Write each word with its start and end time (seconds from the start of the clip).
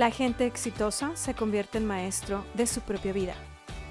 La 0.00 0.10
gente 0.10 0.46
exitosa 0.46 1.14
se 1.14 1.34
convierte 1.34 1.76
en 1.76 1.84
maestro 1.84 2.42
de 2.54 2.66
su 2.66 2.80
propia 2.80 3.12
vida. 3.12 3.34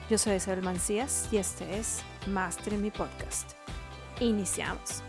Yo 0.10 0.18
soy 0.18 0.38
Isabel 0.38 0.64
Mancías 0.64 1.32
y 1.32 1.38
este 1.38 1.78
es 1.78 2.02
Master 2.26 2.74
en 2.74 2.82
mi 2.82 2.90
podcast. 2.90 3.52
Iniciamos. 4.20 5.04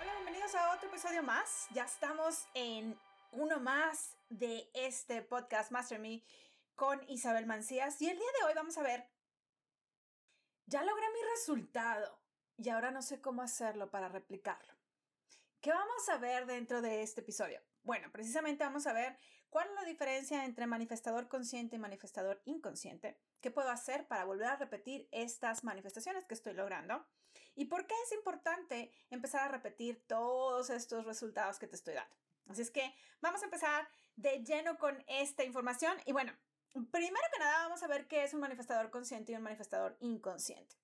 Hola, 0.00 0.14
bienvenidos 0.14 0.54
a 0.54 0.72
otro 0.72 0.88
episodio 0.88 1.22
más. 1.22 1.66
Ya 1.74 1.84
estamos 1.84 2.46
en 2.54 2.98
uno 3.32 3.60
más 3.60 4.16
de 4.30 4.70
este 4.72 5.20
podcast 5.20 5.70
Master 5.70 5.98
Me 5.98 6.22
con 6.76 6.98
Isabel 7.10 7.44
Mancías 7.44 8.00
y 8.00 8.08
el 8.08 8.16
día 8.16 8.28
de 8.40 8.46
hoy 8.46 8.54
vamos 8.54 8.78
a 8.78 8.82
ver, 8.82 9.06
ya 10.64 10.82
logré 10.82 11.04
mi 11.12 11.20
resultado 11.36 12.22
y 12.56 12.70
ahora 12.70 12.90
no 12.90 13.02
sé 13.02 13.20
cómo 13.20 13.42
hacerlo 13.42 13.90
para 13.90 14.08
replicarlo. 14.08 14.76
¿Qué 15.60 15.70
vamos 15.70 16.08
a 16.08 16.18
ver 16.18 16.46
dentro 16.46 16.80
de 16.82 17.02
este 17.02 17.22
episodio? 17.22 17.60
Bueno, 17.82 18.10
precisamente 18.12 18.64
vamos 18.64 18.86
a 18.86 18.92
ver 18.92 19.16
cuál 19.50 19.68
es 19.68 19.74
la 19.74 19.84
diferencia 19.84 20.44
entre 20.44 20.66
manifestador 20.66 21.28
consciente 21.28 21.76
y 21.76 21.78
manifestador 21.78 22.40
inconsciente. 22.44 23.18
¿Qué 23.40 23.50
puedo 23.50 23.70
hacer 23.70 24.06
para 24.06 24.24
volver 24.24 24.46
a 24.46 24.56
repetir 24.56 25.08
estas 25.10 25.64
manifestaciones 25.64 26.24
que 26.24 26.34
estoy 26.34 26.54
logrando? 26.54 27.04
¿Y 27.54 27.64
por 27.64 27.86
qué 27.86 27.94
es 28.04 28.12
importante 28.12 28.92
empezar 29.10 29.42
a 29.42 29.48
repetir 29.48 30.04
todos 30.06 30.70
estos 30.70 31.04
resultados 31.04 31.58
que 31.58 31.66
te 31.66 31.76
estoy 31.76 31.94
dando? 31.94 32.14
Así 32.48 32.62
es 32.62 32.70
que 32.70 32.94
vamos 33.20 33.42
a 33.42 33.46
empezar 33.46 33.88
de 34.14 34.44
lleno 34.44 34.78
con 34.78 35.02
esta 35.08 35.42
información. 35.42 35.96
Y 36.04 36.12
bueno, 36.12 36.32
primero 36.90 37.26
que 37.32 37.38
nada 37.40 37.64
vamos 37.64 37.82
a 37.82 37.88
ver 37.88 38.06
qué 38.06 38.22
es 38.24 38.34
un 38.34 38.40
manifestador 38.40 38.90
consciente 38.90 39.32
y 39.32 39.36
un 39.36 39.42
manifestador 39.42 39.96
inconsciente. 40.00 40.76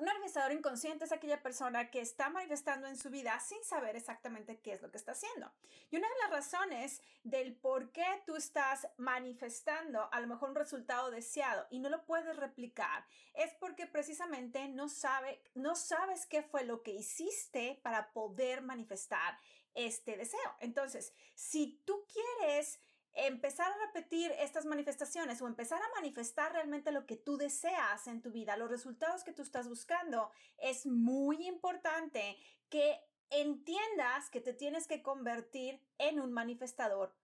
Un 0.00 0.06
manifestador 0.06 0.52
inconsciente 0.52 1.04
es 1.04 1.12
aquella 1.12 1.42
persona 1.42 1.90
que 1.90 2.00
está 2.00 2.30
manifestando 2.30 2.88
en 2.88 2.96
su 2.96 3.10
vida 3.10 3.38
sin 3.38 3.62
saber 3.62 3.96
exactamente 3.96 4.58
qué 4.58 4.72
es 4.72 4.80
lo 4.80 4.90
que 4.90 4.96
está 4.96 5.12
haciendo. 5.12 5.52
Y 5.90 5.98
una 5.98 6.08
de 6.08 6.18
las 6.22 6.30
razones 6.30 7.02
del 7.22 7.54
por 7.54 7.92
qué 7.92 8.06
tú 8.24 8.34
estás 8.34 8.88
manifestando 8.96 10.08
a 10.10 10.20
lo 10.20 10.26
mejor 10.26 10.48
un 10.48 10.56
resultado 10.56 11.10
deseado 11.10 11.66
y 11.68 11.80
no 11.80 11.90
lo 11.90 12.06
puedes 12.06 12.34
replicar 12.34 13.04
es 13.34 13.52
porque 13.60 13.86
precisamente 13.86 14.68
no, 14.68 14.88
sabe, 14.88 15.42
no 15.54 15.74
sabes 15.74 16.24
qué 16.24 16.42
fue 16.42 16.64
lo 16.64 16.82
que 16.82 16.92
hiciste 16.92 17.78
para 17.82 18.10
poder 18.14 18.62
manifestar 18.62 19.38
este 19.74 20.16
deseo. 20.16 20.56
Entonces, 20.60 21.12
si 21.34 21.82
tú 21.84 22.06
quieres 22.10 22.80
empezar 23.14 23.70
a 23.72 23.86
repetir 23.86 24.30
estas 24.38 24.64
manifestaciones 24.66 25.42
o 25.42 25.46
empezar 25.46 25.80
a 25.82 25.94
manifestar 25.94 26.52
realmente 26.52 26.92
lo 26.92 27.06
que 27.06 27.16
tú 27.16 27.36
deseas 27.36 28.06
en 28.06 28.22
tu 28.22 28.30
vida, 28.30 28.56
los 28.56 28.70
resultados 28.70 29.24
que 29.24 29.32
tú 29.32 29.42
estás 29.42 29.68
buscando, 29.68 30.30
es 30.58 30.86
muy 30.86 31.46
importante 31.46 32.36
que 32.68 33.00
entiendas 33.30 34.30
que 34.30 34.40
te 34.40 34.52
tienes 34.52 34.86
que 34.86 35.02
convertir 35.02 35.80
en 35.98 36.20
un 36.20 36.32
manifestador 36.32 37.14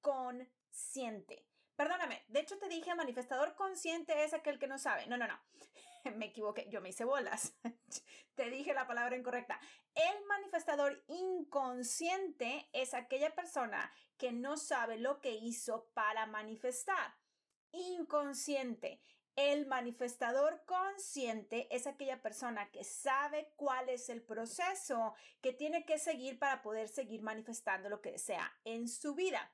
consciente. 0.00 1.46
Perdóname, 1.76 2.24
de 2.28 2.40
hecho 2.40 2.58
te 2.58 2.68
dije 2.68 2.94
manifestador 2.94 3.54
consciente 3.54 4.24
es 4.24 4.34
aquel 4.34 4.58
que 4.58 4.68
no 4.68 4.78
sabe. 4.78 5.06
No, 5.06 5.16
no, 5.16 5.26
no. 5.26 5.40
me 6.16 6.26
equivoqué, 6.26 6.68
yo 6.70 6.80
me 6.80 6.90
hice 6.90 7.04
bolas. 7.04 7.54
Te 8.34 8.50
dije 8.50 8.74
la 8.74 8.86
palabra 8.86 9.16
incorrecta. 9.16 9.60
El 9.94 10.24
manifestador 10.26 11.04
inconsciente 11.08 12.68
es 12.72 12.94
aquella 12.94 13.34
persona 13.34 13.92
que 14.16 14.32
no 14.32 14.56
sabe 14.56 14.98
lo 14.98 15.20
que 15.20 15.34
hizo 15.34 15.90
para 15.92 16.26
manifestar. 16.26 17.14
Inconsciente. 17.72 19.00
El 19.36 19.66
manifestador 19.66 20.62
consciente 20.66 21.66
es 21.74 21.86
aquella 21.86 22.20
persona 22.20 22.70
que 22.70 22.84
sabe 22.84 23.52
cuál 23.56 23.88
es 23.88 24.10
el 24.10 24.22
proceso 24.22 25.14
que 25.40 25.52
tiene 25.52 25.86
que 25.86 25.98
seguir 25.98 26.38
para 26.38 26.62
poder 26.62 26.88
seguir 26.88 27.22
manifestando 27.22 27.88
lo 27.88 28.02
que 28.02 28.12
desea 28.12 28.52
en 28.64 28.88
su 28.88 29.14
vida. 29.14 29.50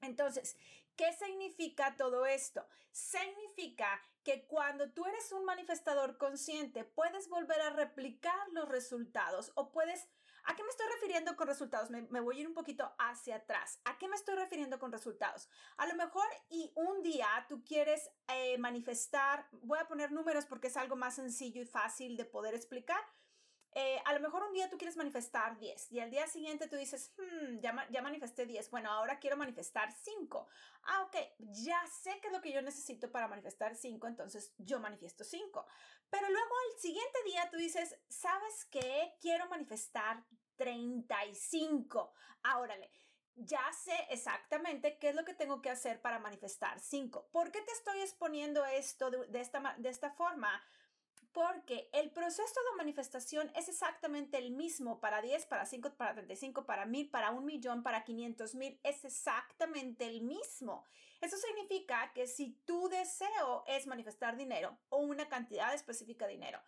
Entonces, 0.00 0.56
¿qué 1.00 1.14
significa 1.14 1.96
todo 1.96 2.26
esto? 2.26 2.66
Significa 2.92 3.88
que 4.22 4.46
cuando 4.46 4.92
tú 4.92 5.06
eres 5.06 5.32
un 5.32 5.46
manifestador 5.46 6.18
consciente, 6.18 6.84
puedes 6.84 7.30
volver 7.30 7.58
a 7.62 7.70
replicar 7.70 8.50
los 8.52 8.68
resultados 8.68 9.50
o 9.54 9.72
puedes... 9.72 10.10
¿A 10.44 10.54
qué 10.54 10.62
me 10.62 10.68
estoy 10.68 10.86
refiriendo 10.92 11.36
con 11.36 11.48
resultados? 11.48 11.88
Me, 11.90 12.20
voy 12.20 12.36
a 12.36 12.40
ir 12.40 12.48
un 12.48 12.52
poquito 12.52 12.94
hacia 12.98 13.36
atrás. 13.36 13.80
¿A 13.84 13.96
qué 13.96 14.08
me 14.08 14.16
estoy 14.16 14.34
refiriendo 14.34 14.78
con 14.78 14.92
resultados? 14.92 15.48
A 15.78 15.86
lo 15.86 15.94
mejor 15.94 16.26
y 16.50 16.70
un 16.74 17.02
día 17.02 17.46
tú 17.48 17.64
quieres 17.64 18.10
eh, 18.28 18.58
manifestar, 18.58 19.48
voy 19.52 19.78
a 19.78 19.88
poner 19.88 20.12
números 20.12 20.44
porque 20.44 20.66
es 20.66 20.76
algo 20.76 20.96
más 20.96 21.14
sencillo 21.14 21.62
y 21.62 21.66
fácil 21.66 22.18
de 22.18 22.26
poder 22.26 22.54
explicar. 22.54 23.00
Eh, 23.72 24.02
a 24.04 24.12
lo 24.14 24.20
mejor 24.20 24.42
un 24.42 24.52
día 24.52 24.68
tú 24.68 24.76
quieres 24.76 24.96
manifestar 24.96 25.56
10 25.58 25.92
y 25.92 26.00
al 26.00 26.10
día 26.10 26.26
siguiente 26.26 26.66
tú 26.66 26.76
dices, 26.76 27.12
hmm, 27.16 27.58
ya, 27.60 27.86
ya 27.90 28.02
manifesté 28.02 28.44
10, 28.44 28.68
bueno, 28.70 28.90
ahora 28.90 29.20
quiero 29.20 29.36
manifestar 29.36 29.92
5. 29.92 30.48
Ah, 30.82 31.02
ok, 31.04 31.16
ya 31.38 31.80
sé 31.86 32.18
qué 32.20 32.28
es 32.28 32.32
lo 32.32 32.40
que 32.40 32.52
yo 32.52 32.62
necesito 32.62 33.10
para 33.12 33.28
manifestar 33.28 33.76
5, 33.76 34.06
entonces 34.08 34.52
yo 34.58 34.80
manifiesto 34.80 35.22
5. 35.22 35.66
Pero 36.10 36.28
luego 36.28 36.54
al 36.72 36.80
siguiente 36.80 37.18
día 37.24 37.48
tú 37.50 37.58
dices, 37.58 37.96
¿sabes 38.08 38.64
qué? 38.70 39.14
Quiero 39.20 39.48
manifestar 39.48 40.24
35. 40.56 42.12
Árale, 42.42 42.90
ya 43.36 43.62
sé 43.72 43.94
exactamente 44.10 44.98
qué 44.98 45.10
es 45.10 45.14
lo 45.14 45.24
que 45.24 45.34
tengo 45.34 45.62
que 45.62 45.70
hacer 45.70 46.00
para 46.00 46.18
manifestar 46.18 46.80
5. 46.80 47.28
¿Por 47.30 47.52
qué 47.52 47.62
te 47.62 47.72
estoy 47.72 48.00
exponiendo 48.00 48.64
esto 48.64 49.10
de, 49.10 49.40
esta, 49.40 49.74
de 49.78 49.88
esta 49.88 50.10
forma? 50.10 50.60
Porque 51.32 51.88
el 51.92 52.10
proceso 52.10 52.60
de 52.70 52.76
manifestación 52.76 53.50
es 53.54 53.68
exactamente 53.68 54.38
el 54.38 54.50
mismo 54.50 55.00
para 55.00 55.22
10, 55.22 55.46
para 55.46 55.64
5, 55.64 55.94
para 55.96 56.14
35, 56.14 56.66
para 56.66 56.86
1000, 56.86 57.10
para 57.10 57.30
1 57.30 57.40
millón, 57.42 57.82
para 57.82 58.04
500 58.04 58.54
mil, 58.54 58.80
es 58.82 59.04
exactamente 59.04 60.06
el 60.06 60.22
mismo. 60.22 60.84
Eso 61.20 61.36
significa 61.36 62.12
que 62.14 62.26
si 62.26 62.52
tu 62.64 62.88
deseo 62.88 63.64
es 63.66 63.86
manifestar 63.86 64.36
dinero 64.36 64.78
o 64.88 64.98
una 64.98 65.28
cantidad 65.28 65.72
específica 65.74 66.26
de 66.26 66.32
dinero, 66.32 66.60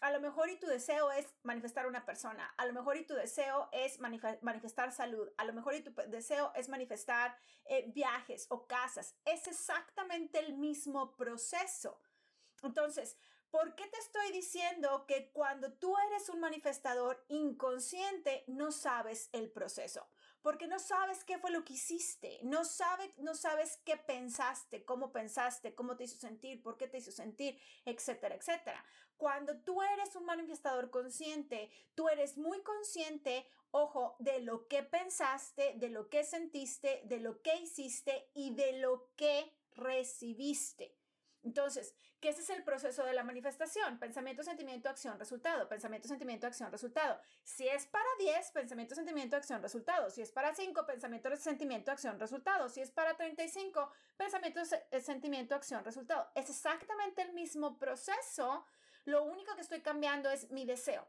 a 0.00 0.10
lo 0.10 0.20
mejor 0.20 0.48
y 0.48 0.56
tu 0.56 0.66
deseo 0.66 1.10
es 1.12 1.26
manifestar 1.42 1.86
una 1.86 2.06
persona, 2.06 2.54
a 2.56 2.64
lo 2.64 2.72
mejor 2.72 2.96
y 2.96 3.04
tu 3.04 3.14
deseo 3.14 3.68
es 3.70 4.00
manifestar 4.00 4.92
salud, 4.92 5.28
a 5.36 5.44
lo 5.44 5.52
mejor 5.52 5.74
y 5.74 5.82
tu 5.82 5.92
deseo 6.08 6.52
es 6.54 6.70
manifestar 6.70 7.36
eh, 7.66 7.90
viajes 7.94 8.46
o 8.48 8.66
casas, 8.66 9.14
es 9.26 9.46
exactamente 9.46 10.38
el 10.38 10.54
mismo 10.54 11.14
proceso. 11.16 12.00
Entonces, 12.62 13.18
¿Por 13.50 13.74
qué 13.74 13.84
te 13.88 13.98
estoy 13.98 14.30
diciendo 14.30 15.06
que 15.06 15.32
cuando 15.32 15.72
tú 15.72 15.92
eres 16.06 16.28
un 16.28 16.38
manifestador 16.38 17.24
inconsciente 17.28 18.44
no 18.46 18.70
sabes 18.70 19.28
el 19.32 19.50
proceso? 19.50 20.06
Porque 20.40 20.68
no 20.68 20.78
sabes 20.78 21.24
qué 21.24 21.36
fue 21.38 21.50
lo 21.50 21.64
que 21.64 21.72
hiciste, 21.72 22.38
no, 22.44 22.64
sabes, 22.64 23.10
no 23.18 23.34
sabes 23.34 23.78
qué 23.84 23.96
pensaste, 23.96 24.84
cómo 24.84 25.10
pensaste, 25.10 25.74
cómo 25.74 25.96
te 25.96 26.04
hizo 26.04 26.16
sentir, 26.16 26.62
por 26.62 26.76
qué 26.76 26.86
te 26.86 26.98
hizo 26.98 27.10
sentir, 27.10 27.60
etcétera, 27.84 28.36
etcétera. 28.36 28.84
Cuando 29.16 29.60
tú 29.62 29.82
eres 29.82 30.14
un 30.14 30.26
manifestador 30.26 30.90
consciente, 30.90 31.70
tú 31.96 32.08
eres 32.08 32.38
muy 32.38 32.62
consciente, 32.62 33.48
ojo, 33.72 34.14
de 34.20 34.40
lo 34.40 34.68
que 34.68 34.84
pensaste, 34.84 35.74
de 35.74 35.88
lo 35.88 36.08
que 36.08 36.22
sentiste, 36.22 37.02
de 37.04 37.18
lo 37.18 37.42
que 37.42 37.56
hiciste 37.56 38.30
y 38.32 38.54
de 38.54 38.74
lo 38.74 39.10
que 39.16 39.52
recibiste. 39.72 40.99
Entonces, 41.42 41.94
¿qué 42.20 42.30
es 42.30 42.50
el 42.50 42.62
proceso 42.64 43.04
de 43.04 43.14
la 43.14 43.24
manifestación? 43.24 43.98
Pensamiento, 43.98 44.42
sentimiento, 44.42 44.88
acción, 44.88 45.18
resultado. 45.18 45.68
Pensamiento, 45.68 46.06
sentimiento, 46.06 46.46
acción, 46.46 46.70
resultado. 46.70 47.18
Si 47.44 47.66
es 47.66 47.86
para 47.86 48.04
10, 48.18 48.50
pensamiento, 48.52 48.94
sentimiento, 48.94 49.36
acción, 49.36 49.62
resultado. 49.62 50.10
Si 50.10 50.20
es 50.20 50.30
para 50.30 50.54
5, 50.54 50.86
pensamiento, 50.86 51.34
sentimiento, 51.36 51.90
acción, 51.90 52.20
resultado. 52.20 52.68
Si 52.68 52.80
es 52.80 52.90
para 52.90 53.16
35, 53.16 53.90
pensamiento, 54.16 54.60
eh, 54.90 55.00
sentimiento, 55.00 55.54
acción, 55.54 55.84
resultado. 55.84 56.30
Es 56.34 56.50
exactamente 56.50 57.22
el 57.22 57.32
mismo 57.32 57.78
proceso. 57.78 58.66
Lo 59.06 59.24
único 59.24 59.54
que 59.54 59.62
estoy 59.62 59.80
cambiando 59.80 60.30
es 60.30 60.50
mi 60.50 60.66
deseo. 60.66 61.08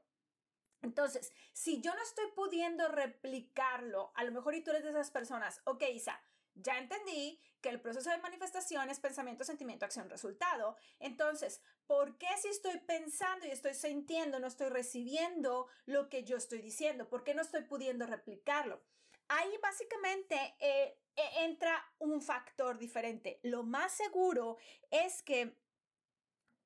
Entonces, 0.82 1.32
si 1.52 1.82
yo 1.82 1.94
no 1.94 2.02
estoy 2.02 2.26
pudiendo 2.36 2.88
replicarlo, 2.88 4.12
a 4.16 4.24
lo 4.24 4.32
mejor 4.32 4.56
y 4.56 4.64
tú 4.64 4.72
eres 4.72 4.84
de 4.84 4.90
esas 4.90 5.12
personas, 5.12 5.62
ok, 5.66 5.84
Isa, 5.94 6.20
ya 6.56 6.78
entendí 6.78 7.40
que 7.62 7.70
el 7.70 7.82
proceso 7.82 8.10
de 8.10 8.18
manifestación 8.18 8.90
es 8.90 9.00
pensamiento, 9.00 9.44
sentimiento, 9.44 9.86
acción, 9.86 10.10
resultado. 10.10 10.76
Entonces, 11.00 11.62
¿por 11.88 12.18
qué 12.18 12.28
si 12.42 12.50
estoy 12.50 12.80
pensando 12.80 13.46
y 13.46 13.52
estoy 13.52 13.74
sintiendo, 13.74 14.40
no 14.40 14.48
estoy 14.48 14.70
recibiendo 14.70 15.68
lo 15.86 16.10
que 16.10 16.24
yo 16.24 16.38
estoy 16.38 16.62
diciendo? 16.62 17.10
¿Por 17.10 17.24
qué 17.24 17.34
no 17.34 17.42
estoy 17.42 17.64
pudiendo 17.64 18.06
replicarlo? 18.06 18.84
Ahí 19.28 19.58
básicamente 19.62 20.56
eh, 20.60 20.98
e, 21.16 21.46
entra 21.46 21.74
un 22.00 22.22
factor 22.22 22.78
diferente. 22.78 23.40
Lo 23.44 23.64
más 23.64 23.94
seguro 23.94 24.58
es 24.90 25.22
que 25.24 25.58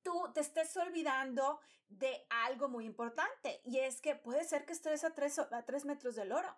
tú 0.02 0.32
te 0.32 0.40
estés 0.40 0.76
olvidando 0.76 1.60
de 1.88 2.26
algo 2.30 2.68
muy 2.68 2.84
importante 2.84 3.60
y 3.64 3.78
es 3.78 4.00
que 4.00 4.16
puede 4.16 4.44
ser 4.44 4.64
que 4.64 4.72
estés 4.72 5.04
a 5.04 5.14
tres, 5.14 5.38
a 5.38 5.64
tres 5.64 5.84
metros 5.84 6.16
del 6.16 6.32
oro. 6.32 6.56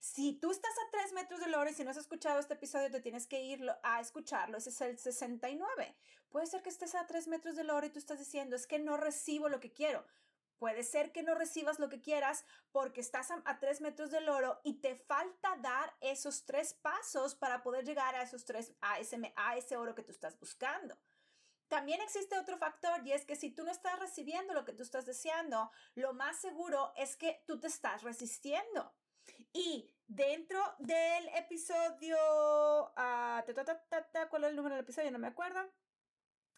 Si 0.00 0.32
tú 0.32 0.50
estás 0.50 0.72
a 0.72 0.90
tres 0.90 1.12
metros 1.12 1.40
del 1.40 1.54
oro 1.54 1.68
y 1.68 1.74
si 1.74 1.84
no 1.84 1.90
has 1.90 1.98
escuchado 1.98 2.40
este 2.40 2.54
episodio, 2.54 2.90
te 2.90 3.02
tienes 3.02 3.26
que 3.26 3.42
ir 3.42 3.62
a 3.82 4.00
escucharlo. 4.00 4.56
Ese 4.56 4.70
es 4.70 4.80
el 4.80 4.98
69. 4.98 5.94
Puede 6.30 6.46
ser 6.46 6.62
que 6.62 6.70
estés 6.70 6.94
a 6.94 7.06
tres 7.06 7.28
metros 7.28 7.54
del 7.54 7.68
oro 7.68 7.86
y 7.86 7.90
tú 7.90 7.98
estás 7.98 8.18
diciendo, 8.18 8.56
es 8.56 8.66
que 8.66 8.78
no 8.78 8.96
recibo 8.96 9.50
lo 9.50 9.60
que 9.60 9.74
quiero. 9.74 10.06
Puede 10.58 10.84
ser 10.84 11.12
que 11.12 11.22
no 11.22 11.34
recibas 11.34 11.78
lo 11.78 11.90
que 11.90 12.00
quieras 12.00 12.46
porque 12.72 13.02
estás 13.02 13.30
a, 13.30 13.58
tres 13.58 13.82
metros 13.82 14.10
del 14.10 14.30
oro 14.30 14.58
y 14.64 14.80
te 14.80 14.96
falta 14.96 15.56
dar 15.56 15.94
esos 16.00 16.46
tres 16.46 16.72
pasos 16.72 17.34
para 17.34 17.62
poder 17.62 17.84
llegar 17.84 18.14
a 18.14 18.22
esos 18.22 18.46
tres, 18.46 18.72
a 18.80 18.98
ese, 18.98 19.34
a 19.36 19.58
ese 19.58 19.76
oro 19.76 19.94
que 19.94 20.02
tú 20.02 20.12
estás 20.12 20.38
buscando. 20.40 20.96
También 21.68 22.00
existe 22.00 22.38
otro 22.38 22.56
factor 22.56 23.06
y 23.06 23.12
es 23.12 23.26
que 23.26 23.36
si 23.36 23.50
tú 23.50 23.64
no 23.64 23.70
estás 23.70 23.98
recibiendo 23.98 24.54
lo 24.54 24.64
que 24.64 24.72
tú 24.72 24.82
estás 24.82 25.04
deseando, 25.04 25.70
lo 25.94 26.14
más 26.14 26.40
seguro 26.40 26.94
es 26.96 27.16
que 27.16 27.44
tú 27.46 27.60
te 27.60 27.66
estás 27.66 28.02
resistiendo. 28.02 28.94
Y 29.52 29.90
dentro 30.06 30.60
del 30.78 31.28
episodio, 31.36 32.16
uh, 32.96 34.28
¿cuál 34.30 34.44
es 34.44 34.50
el 34.50 34.56
número 34.56 34.76
del 34.76 34.84
episodio? 34.84 35.10
No 35.10 35.18
me 35.18 35.28
acuerdo 35.28 35.60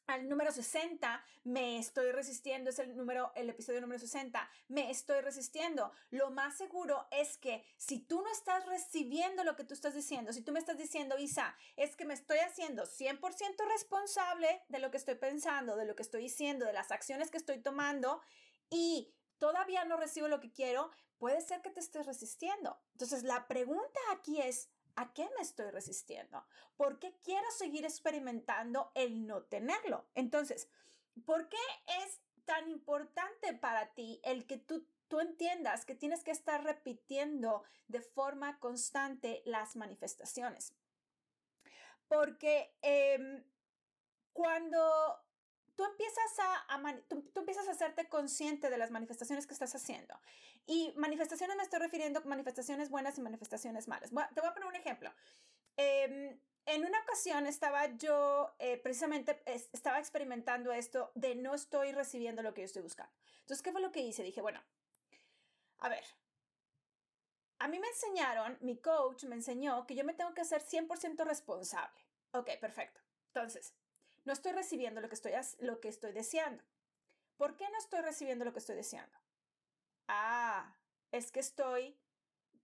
al 0.07 0.29
número 0.29 0.53
60, 0.53 1.25
me 1.45 1.79
estoy 1.79 2.13
resistiendo, 2.13 2.71
es 2.71 2.79
el 2.79 2.97
número, 2.97 3.33
el 3.35 3.49
episodio 3.49 3.81
número 3.81 3.99
60, 3.99 4.51
me 4.69 4.91
estoy 4.91 5.21
resistiendo. 5.21 5.93
Lo 6.11 6.31
más 6.31 6.59
seguro 6.59 7.07
es 7.11 7.39
que 7.39 7.65
si 7.77 8.01
tú 8.01 8.21
no 8.21 8.31
estás 8.31 8.67
recibiendo 8.67 9.45
lo 9.45 9.57
que 9.57 9.65
tú 9.65 9.75
estás 9.75 9.95
diciendo, 9.95 10.33
si 10.33 10.43
tú 10.43 10.53
me 10.53 10.59
estás 10.59 10.77
diciendo, 10.77 11.17
Isa, 11.19 11.57
es 11.77 11.97
que 11.97 12.05
me 12.05 12.15
estoy 12.15 12.39
haciendo 12.39 12.85
100% 12.85 13.21
responsable 13.69 14.63
de 14.69 14.79
lo 14.81 14.91
que 14.91 14.97
estoy 14.99 15.15
pensando, 15.15 15.77
de 15.77 15.87
lo 15.87 15.97
que 15.97 16.03
estoy 16.03 16.23
diciendo, 16.23 16.67
de 16.67 16.73
las 16.73 16.91
acciones 16.91 17.31
que 17.31 17.39
estoy 17.39 17.59
tomando 17.59 18.21
y 18.71 19.15
todavía 19.39 19.85
no 19.85 19.97
recibo 19.97 20.29
lo 20.29 20.41
que 20.41 20.53
quiero, 20.53 20.91
puede 21.23 21.41
ser 21.41 21.63
que 21.63 21.71
te 21.71 21.79
estés 21.79 22.05
resistiendo. 22.05 22.77
Entonces, 22.95 23.23
la 23.23 23.47
pregunta 23.47 24.01
aquí 24.11 24.41
es, 24.41 24.69
¿A 24.97 25.15
qué 25.15 25.31
me 25.37 25.43
estoy 25.43 25.71
resistiendo? 25.71 26.45
¿Por 26.77 26.99
qué 26.99 27.17
quiero 27.23 27.49
seguir 27.53 27.85
experimentando 27.85 28.91
el 28.97 29.25
no 29.25 29.45
tenerlo? 29.45 30.05
Entonces, 30.17 30.69
¿por 31.25 31.49
qué 31.49 31.57
es 32.05 32.21
tan 32.45 32.69
importante 32.69 33.55
para 33.55 33.95
ti 33.95 34.21
el 34.25 34.47
que 34.49 34.59
tú, 34.59 34.85
tú 35.07 35.21
entiendas 35.21 35.85
que 35.85 35.95
tienes 35.95 36.25
que 36.25 36.33
estar 36.33 36.65
repitiendo 36.65 37.63
de 37.87 38.03
forma 38.03 38.59
constante 38.59 39.43
las 39.47 39.77
manifestaciones? 39.77 40.75
Porque 42.09 42.75
em, 42.83 43.43
cuando 44.33 45.23
tú 45.77 45.85
empiezas 45.85 46.39
a, 46.39 47.01
tú, 47.09 47.25
empiezas 47.37 47.69
a 47.69 47.73
hacerte 47.73 48.09
consciente 48.09 48.71
de 48.71 48.79
las 48.79 48.91
manifestaciones 48.91 49.47
que 49.47 49.55
estás 49.55 49.75
haciendo. 49.75 50.19
Y 50.67 50.93
manifestaciones 50.97 51.57
me 51.57 51.63
estoy 51.63 51.81
refiriendo 51.81 52.21
a 52.21 52.25
manifestaciones 52.25 52.91
buenas 52.91 53.19
y 53.19 53.21
manifestaciones 53.21 53.89
malas. 53.89 54.11
te 54.11 54.41
voy 54.41 54.51
a 54.51 54.55
poner 54.55 54.69
un 54.69 54.77
ejemplo. 54.77 55.13
Em, 55.77 56.39
en 56.67 56.85
una 56.85 57.01
ocasión 57.01 57.47
estaba 57.47 57.87
yo, 57.97 58.55
eh, 58.59 58.77
precisamente, 58.77 59.43
estaba 59.47 59.99
experimentando 59.99 60.73
esto 60.73 61.11
de 61.15 61.35
no 61.35 61.55
estoy 61.55 61.93
recibiendo 61.93 62.43
lo 62.43 62.55
que 62.55 62.61
yo 62.61 62.67
estoy 62.67 62.83
buscando. 62.83 63.13
Entonces, 63.41 63.63
¿qué 63.63 63.73
fue 63.73 63.81
lo 63.81 63.91
que 63.91 64.01
hice? 64.01 64.23
Dije, 64.23 64.41
bueno, 64.41 64.63
a 65.79 65.89
ver, 65.89 66.05
a 67.59 67.69
mí 67.69 67.79
me 67.79 67.89
enseñaron, 67.89 68.59
mi 68.61 68.77
coach 68.77 69.25
me 69.25 69.35
enseñó 69.35 69.87
que 69.87 69.95
yo 69.95 70.05
me 70.05 70.15
tengo 70.15 70.35
que 70.35 70.41
hacer 70.43 70.63
100% 70.63 71.25
responsable. 71.25 72.01
Ok, 72.33 72.51
perfecto. 72.61 73.01
Entonces, 73.29 73.75
no 74.25 74.33
estoy 74.33 74.53
recibiendo 74.53 75.01
lo 75.01 75.09
que 75.09 75.15
estoy, 75.15 75.33
lo 75.61 75.81
que 75.81 75.89
estoy 75.89 76.13
deseando. 76.13 76.63
¿Por 77.37 77.57
qué 77.57 77.69
no 77.71 77.79
estoy 77.79 78.01
recibiendo 78.01 78.45
lo 78.45 78.53
que 78.53 78.61
estoy 78.61 78.77
deseando? 78.77 79.19
Ah, 80.09 80.77
es 81.11 81.33
que 81.33 81.41
estoy, 81.41 81.99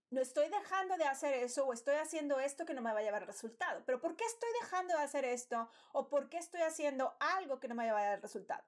no 0.09 0.21
estoy 0.21 0.49
dejando 0.49 0.97
de 0.97 1.05
hacer 1.05 1.33
eso 1.33 1.65
o 1.65 1.73
estoy 1.73 1.95
haciendo 1.95 2.39
esto 2.39 2.65
que 2.65 2.73
no 2.73 2.81
me 2.81 2.93
va 2.93 2.99
a 2.99 3.03
llevar 3.03 3.25
resultado. 3.25 3.83
Pero 3.85 3.99
¿por 3.99 4.15
qué 4.15 4.25
estoy 4.25 4.49
dejando 4.61 4.95
de 4.95 5.03
hacer 5.03 5.25
esto 5.25 5.69
o 5.91 6.09
por 6.09 6.29
qué 6.29 6.37
estoy 6.37 6.61
haciendo 6.61 7.15
algo 7.19 7.59
que 7.59 7.67
no 7.67 7.75
me 7.75 7.91
va 7.91 7.99
a 7.99 8.03
llevar 8.03 8.21
resultado? 8.21 8.63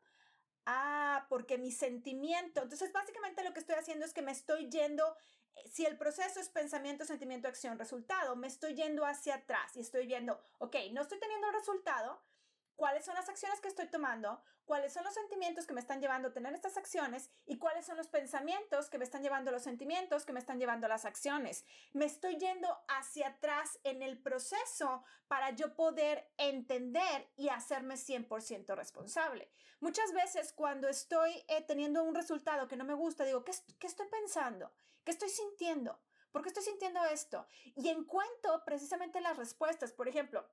Ah, 0.66 1.26
porque 1.30 1.58
mi 1.58 1.72
sentimiento. 1.72 2.62
Entonces, 2.62 2.92
básicamente 2.94 3.44
lo 3.44 3.54
que 3.54 3.60
estoy 3.60 3.76
haciendo 3.76 4.06
es 4.06 4.14
que 4.14 4.22
me 4.22 4.32
estoy 4.32 4.70
yendo, 4.70 5.18
eh, 5.56 5.68
si 5.70 5.86
el 5.86 5.98
proceso 5.98 6.40
es 6.40 6.50
pensamiento, 6.50 7.06
sentimiento, 7.06 7.48
acción, 7.48 7.80
resultado, 7.80 8.36
me 8.36 8.48
estoy 8.48 8.76
yendo 8.76 9.06
hacia 9.06 9.36
atrás 9.36 9.76
y 9.76 9.80
estoy 9.80 10.06
viendo, 10.06 10.40
ok, 10.60 10.76
no 10.92 11.02
estoy 11.02 11.20
teniendo 11.20 11.48
el 11.48 11.54
resultado, 11.54 12.22
cuáles 12.82 13.06
son 13.06 13.14
las 13.14 13.30
acciones 13.30 13.62
que 13.62 13.68
estoy 13.68 13.86
tomando, 13.90 14.42
cuáles 14.66 14.92
son 14.92 15.04
los 15.04 15.14
sentimientos 15.14 15.68
que 15.68 15.74
me 15.76 15.80
están 15.80 16.02
llevando 16.02 16.30
a 16.30 16.34
tener 16.34 16.52
estas 16.56 16.78
acciones 16.78 17.30
y 17.46 17.60
cuáles 17.60 17.86
son 17.86 17.96
los 17.96 18.08
pensamientos 18.08 18.90
que 18.90 18.98
me 18.98 19.04
están 19.04 19.22
llevando 19.22 19.52
a 19.52 19.54
los 19.54 19.62
sentimientos 19.62 20.26
que 20.26 20.34
me 20.34 20.40
están 20.40 20.58
llevando 20.58 20.88
las 20.88 21.06
acciones. 21.06 21.64
Me 21.94 22.06
estoy 22.06 22.38
yendo 22.38 22.76
hacia 22.88 23.28
atrás 23.28 23.78
en 23.84 24.02
el 24.02 24.18
proceso 24.18 25.04
para 25.28 25.52
yo 25.52 25.76
poder 25.76 26.28
entender 26.38 27.30
y 27.38 27.50
hacerme 27.50 27.98
100% 27.98 28.76
responsable. 28.76 29.52
Muchas 29.80 30.12
veces 30.14 30.52
cuando 30.52 30.88
estoy 30.90 31.34
eh, 31.50 31.64
teniendo 31.68 32.02
un 32.04 32.16
resultado 32.16 32.68
que 32.68 32.78
no 32.78 32.84
me 32.84 32.96
gusta, 32.96 33.26
digo, 33.26 33.46
¿qué, 33.46 33.52
¿qué 33.78 33.86
estoy 33.86 34.08
pensando? 34.08 34.72
¿Qué 35.04 35.12
estoy 35.12 35.30
sintiendo? 35.30 36.00
¿Por 36.32 36.42
qué 36.42 36.48
estoy 36.48 36.64
sintiendo 36.64 37.04
esto? 37.06 37.46
Y 37.76 37.90
encuentro 37.90 38.64
precisamente 38.66 39.22
las 39.22 39.38
respuestas. 39.38 39.92
Por 39.92 40.08
ejemplo, 40.08 40.48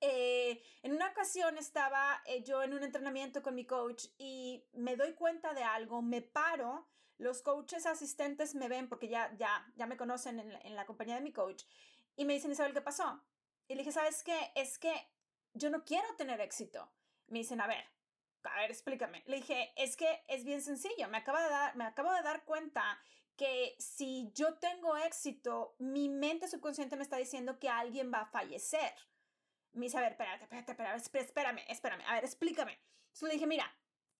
eh, 0.00 0.62
en 0.82 0.92
una 0.92 1.08
ocasión 1.08 1.58
estaba 1.58 2.22
eh, 2.26 2.42
yo 2.42 2.62
en 2.62 2.74
un 2.74 2.82
entrenamiento 2.82 3.42
con 3.42 3.54
mi 3.54 3.66
coach 3.66 4.06
y 4.18 4.64
me 4.72 4.96
doy 4.96 5.14
cuenta 5.14 5.54
de 5.54 5.62
algo, 5.62 6.02
me 6.02 6.22
paro, 6.22 6.86
los 7.18 7.42
coaches 7.42 7.86
asistentes 7.86 8.54
me 8.54 8.68
ven 8.68 8.88
porque 8.88 9.08
ya, 9.08 9.34
ya, 9.36 9.66
ya 9.76 9.86
me 9.86 9.96
conocen 9.96 10.38
en, 10.38 10.52
en 10.52 10.76
la 10.76 10.86
compañía 10.86 11.14
de 11.14 11.22
mi 11.22 11.32
coach 11.32 11.64
y 12.16 12.24
me 12.24 12.34
dicen, 12.34 12.52
Isabel, 12.52 12.72
¿qué 12.72 12.80
pasó? 12.80 13.22
Y 13.68 13.74
le 13.74 13.80
dije, 13.80 13.92
¿sabes 13.92 14.22
qué? 14.22 14.52
Es 14.54 14.78
que 14.78 14.92
yo 15.54 15.70
no 15.70 15.84
quiero 15.84 16.06
tener 16.16 16.40
éxito. 16.40 16.90
Me 17.28 17.40
dicen, 17.40 17.60
a 17.60 17.66
ver, 17.66 17.84
a 18.44 18.56
ver, 18.60 18.70
explícame. 18.70 19.22
Le 19.26 19.36
dije, 19.36 19.72
es 19.76 19.96
que 19.96 20.24
es 20.28 20.44
bien 20.44 20.62
sencillo, 20.62 21.08
me 21.08 21.18
acabo 21.18 21.38
de 21.38 21.48
dar, 21.48 21.76
me 21.76 21.84
acabo 21.84 22.12
de 22.12 22.22
dar 22.22 22.44
cuenta 22.44 22.98
que 23.36 23.76
si 23.78 24.30
yo 24.34 24.54
tengo 24.54 24.96
éxito, 24.96 25.74
mi 25.78 26.08
mente 26.08 26.48
subconsciente 26.48 26.96
me 26.96 27.02
está 27.02 27.16
diciendo 27.16 27.58
que 27.58 27.68
alguien 27.68 28.10
va 28.12 28.20
a 28.22 28.26
fallecer 28.26 28.94
me 29.78 29.86
dice, 29.86 29.98
a 29.98 30.00
ver, 30.00 30.12
espérate, 30.12 30.44
espérate, 30.44 30.72
espérate, 30.72 31.18
espérame, 31.18 31.60
espérame, 31.68 32.02
a 32.06 32.14
ver, 32.14 32.24
explícame. 32.24 32.72
Entonces 33.06 33.28
le 33.28 33.34
dije, 33.34 33.46
mira, 33.46 33.72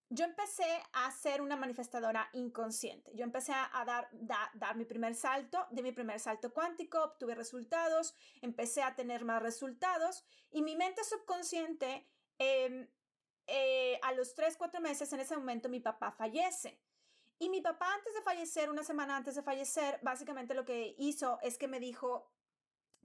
yo 0.09 0.23
empecé 0.23 0.81
a 0.93 1.11
ser 1.11 1.41
una 1.41 1.57
manifestadora 1.57 2.29
inconsciente. 2.33 3.11
Yo 3.13 3.23
empecé 3.23 3.53
a 3.53 3.83
dar, 3.85 4.09
dar 4.53 4.75
mi 4.75 4.85
primer 4.85 5.15
salto, 5.15 5.67
de 5.71 5.81
mi 5.81 5.91
primer 5.91 6.19
salto 6.19 6.53
cuántico, 6.53 7.03
obtuve 7.03 7.35
resultados, 7.35 8.15
empecé 8.41 8.83
a 8.83 8.95
tener 8.95 9.25
más 9.25 9.41
resultados 9.41 10.23
y 10.49 10.61
mi 10.61 10.75
mente 10.77 11.03
subconsciente, 11.03 12.07
em, 12.37 12.87
eh, 13.47 13.99
a 14.03 14.13
los 14.13 14.33
3, 14.33 14.55
4 14.57 14.79
meses, 14.79 15.11
en 15.11 15.19
ese 15.19 15.35
momento 15.35 15.67
mi 15.67 15.79
papá 15.79 16.11
fallece. 16.11 16.79
Y 17.39 17.49
mi 17.49 17.61
papá 17.61 17.93
antes 17.93 18.13
de 18.13 18.21
fallecer, 18.21 18.69
una 18.69 18.83
semana 18.83 19.15
antes 19.15 19.35
de 19.35 19.43
fallecer, 19.43 19.99
básicamente 20.01 20.53
lo 20.53 20.65
que 20.65 20.95
hizo 20.97 21.39
es 21.41 21.57
que 21.57 21.67
me 21.67 21.79
dijo, 21.79 22.31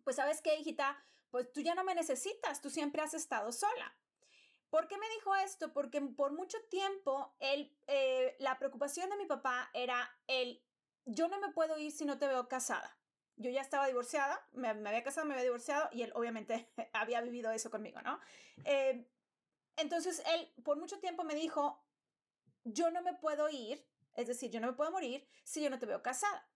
pues 0.05 0.17
sabes 0.17 0.41
qué, 0.41 0.57
hijita, 0.57 1.03
pues 1.33 1.51
tú 1.51 1.63
ya 1.63 1.75
no 1.75 1.83
me 1.83 1.95
necesitas, 1.95 2.61
tú 2.61 2.69
siempre 2.69 3.03
has 3.03 3.15
estado 3.15 3.51
sola. 3.53 3.97
¿Por 4.69 4.87
qué 4.87 4.99
me 4.99 5.09
dijo 5.17 5.35
esto? 5.35 5.73
Porque 5.73 6.01
por 6.01 6.33
mucho 6.33 6.59
tiempo 6.69 7.35
eh, 7.41 8.37
la 8.39 8.59
preocupación 8.59 9.09
de 9.09 9.17
mi 9.17 9.25
papá 9.25 9.71
era 9.73 10.15
el, 10.27 10.63
yo 11.07 11.29
no 11.29 11.41
me 11.41 11.51
puedo 11.51 11.79
ir 11.79 11.91
si 11.91 12.05
no 12.05 12.19
te 12.19 12.29
veo 12.29 12.49
casada. 12.49 12.99
Yo 13.37 13.51
ya 13.51 13.63
estaba 13.63 13.87
divorciada, 13.87 14.47
me, 14.53 14.69
había 14.69 15.03
casado, 15.03 15.27
me 15.27 15.33
había 15.33 15.45
divorciado 15.45 15.89
y 15.91 16.03
él 16.03 16.13
obviamente 16.15 16.71
había 16.93 17.23
vivido 17.23 17.51
eso 17.51 17.71
conmigo, 17.71 18.03
¿no? 18.03 18.21
Eh, 18.65 19.09
entonces 19.77 20.23
él 20.27 20.53
por 20.63 20.79
mucho 20.79 21.01
tiempo 21.01 21.25
me 21.25 21.35
dijo, 21.35 21.83
yo 22.65 22.91
no 22.91 23.01
me 23.01 23.15
puedo 23.15 23.49
ir, 23.49 23.87
es 24.15 24.27
decir, 24.27 24.51
yo 24.51 24.61
no 24.61 24.67
me 24.67 24.75
puedo 24.75 24.91
morir 24.91 25.27
si 25.45 25.63
yo 25.63 25.71
no 25.71 25.79
te 25.79 25.87
veo 25.87 26.03
casada. 26.03 26.47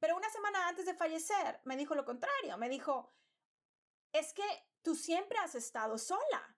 Pero 0.00 0.16
una 0.16 0.28
semana 0.30 0.66
antes 0.66 0.84
de 0.84 0.94
fallecer 0.94 1.60
me 1.62 1.76
dijo 1.76 1.94
lo 1.94 2.04
contrario, 2.04 2.58
me 2.58 2.68
dijo, 2.68 3.12
es 4.18 4.32
que 4.32 4.44
tú 4.82 4.94
siempre 4.94 5.38
has 5.38 5.54
estado 5.54 5.98
sola. 5.98 6.56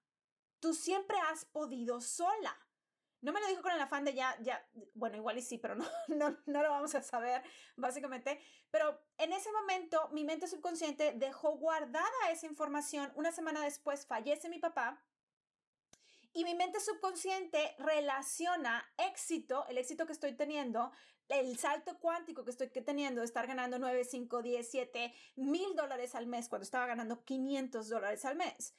Tú 0.60 0.74
siempre 0.74 1.16
has 1.30 1.44
podido 1.44 2.00
sola. 2.00 2.56
No 3.20 3.32
me 3.32 3.40
lo 3.40 3.48
dijo 3.48 3.62
con 3.62 3.72
el 3.72 3.80
afán 3.80 4.04
de 4.04 4.14
ya, 4.14 4.36
ya, 4.40 4.64
bueno, 4.94 5.16
igual 5.16 5.38
y 5.38 5.42
sí, 5.42 5.58
pero 5.58 5.74
no, 5.74 5.84
no, 6.08 6.36
no 6.46 6.62
lo 6.62 6.70
vamos 6.70 6.94
a 6.94 7.02
saber, 7.02 7.42
básicamente. 7.76 8.40
Pero 8.70 9.00
en 9.18 9.32
ese 9.32 9.50
momento, 9.52 10.08
mi 10.10 10.24
mente 10.24 10.46
subconsciente 10.46 11.14
dejó 11.14 11.56
guardada 11.56 12.30
esa 12.30 12.46
información. 12.46 13.12
Una 13.16 13.32
semana 13.32 13.62
después 13.62 14.06
fallece 14.06 14.48
mi 14.48 14.58
papá 14.58 15.02
y 16.32 16.44
mi 16.44 16.54
mente 16.54 16.78
subconsciente 16.78 17.74
relaciona 17.78 18.88
éxito, 18.96 19.66
el 19.68 19.78
éxito 19.78 20.06
que 20.06 20.12
estoy 20.12 20.36
teniendo, 20.36 20.92
el 21.28 21.58
salto 21.58 21.98
cuántico 21.98 22.44
que 22.44 22.50
estoy 22.50 22.68
teniendo 22.68 23.20
de 23.20 23.26
estar 23.26 23.46
ganando 23.46 23.78
9, 23.78 24.04
5, 24.04 24.42
10, 24.42 24.68
7 24.70 25.14
mil 25.36 25.76
dólares 25.76 26.14
al 26.14 26.26
mes 26.26 26.48
cuando 26.48 26.64
estaba 26.64 26.86
ganando 26.86 27.24
500 27.24 27.88
dólares 27.88 28.24
al 28.24 28.36
mes. 28.36 28.74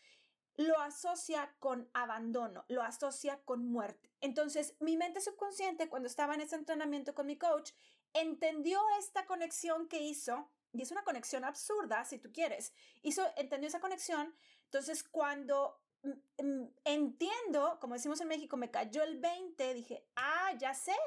Lo 0.57 0.79
asocia 0.81 1.55
con 1.59 1.89
abandono, 1.93 2.65
lo 2.67 2.81
asocia 2.81 3.39
con 3.45 3.71
muerte. 3.71 4.11
Entonces, 4.19 4.75
mi 4.79 4.97
mente 4.97 5.21
subconsciente, 5.21 5.87
cuando 5.87 6.07
estaba 6.07 6.35
en 6.35 6.41
ese 6.41 6.55
entrenamiento 6.55 7.15
con 7.15 7.27
mi 7.27 7.37
coach, 7.37 7.71
entendió 8.13 8.81
esta 8.99 9.25
conexión 9.25 9.87
que 9.87 10.01
hizo, 10.01 10.49
y 10.73 10.81
es 10.81 10.91
una 10.91 11.03
conexión 11.03 11.45
absurda, 11.45 12.03
si 12.03 12.17
tú 12.17 12.31
quieres, 12.33 12.73
hizo, 13.03 13.25
entendió 13.37 13.69
esa 13.69 13.79
conexión. 13.79 14.35
Entonces, 14.65 15.03
cuando 15.03 15.79
mm, 16.03 16.43
mm, 16.43 16.73
entiendo, 16.83 17.77
como 17.79 17.93
decimos 17.93 18.19
en 18.19 18.27
México, 18.27 18.57
me 18.57 18.69
cayó 18.69 19.03
el 19.03 19.17
20, 19.17 19.73
dije, 19.73 20.05
ah, 20.15 20.53
ya 20.57 20.73
sé, 20.73 20.97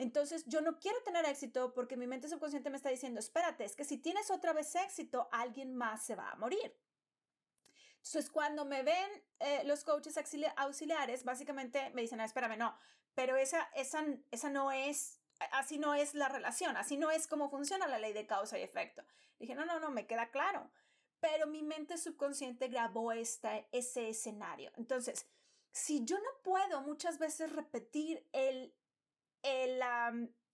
Entonces, 0.00 0.46
yo 0.46 0.62
no 0.62 0.78
quiero 0.78 0.98
tener 1.02 1.26
éxito 1.26 1.74
porque 1.74 1.94
mi 1.94 2.06
mente 2.06 2.26
subconsciente 2.26 2.70
me 2.70 2.78
está 2.78 2.88
diciendo, 2.88 3.20
espérate, 3.20 3.64
es 3.64 3.76
que 3.76 3.84
si 3.84 3.98
tienes 3.98 4.30
otra 4.30 4.54
vez 4.54 4.74
éxito, 4.74 5.28
alguien 5.30 5.76
más 5.76 6.06
se 6.06 6.14
va 6.14 6.30
a 6.30 6.36
morir. 6.36 6.74
Entonces, 7.96 8.30
cuando 8.30 8.64
me 8.64 8.82
ven 8.82 9.10
eh, 9.40 9.60
los 9.66 9.84
coaches 9.84 10.18
auxiliares, 10.56 11.22
básicamente 11.22 11.90
me 11.90 12.00
dicen, 12.00 12.16
no, 12.16 12.24
espérame, 12.24 12.56
no, 12.56 12.74
pero 13.14 13.36
esa, 13.36 13.68
esa, 13.74 14.02
esa 14.30 14.48
no 14.48 14.72
es, 14.72 15.20
así 15.52 15.78
no 15.78 15.92
es 15.92 16.14
la 16.14 16.30
relación, 16.30 16.78
así 16.78 16.96
no 16.96 17.10
es 17.10 17.26
cómo 17.26 17.50
funciona 17.50 17.86
la 17.86 17.98
ley 17.98 18.14
de 18.14 18.26
causa 18.26 18.58
y 18.58 18.62
efecto. 18.62 19.04
Dije, 19.38 19.54
no, 19.54 19.66
no, 19.66 19.80
no, 19.80 19.90
me 19.90 20.06
queda 20.06 20.30
claro. 20.30 20.70
Pero 21.20 21.46
mi 21.46 21.62
mente 21.62 21.98
subconsciente 21.98 22.68
grabó 22.68 23.12
esta, 23.12 23.66
ese 23.70 24.08
escenario. 24.08 24.72
Entonces, 24.78 25.26
si 25.72 26.06
yo 26.06 26.16
no 26.18 26.30
puedo 26.42 26.80
muchas 26.80 27.18
veces 27.18 27.52
repetir 27.52 28.26
el, 28.32 28.74
el, 29.42 29.80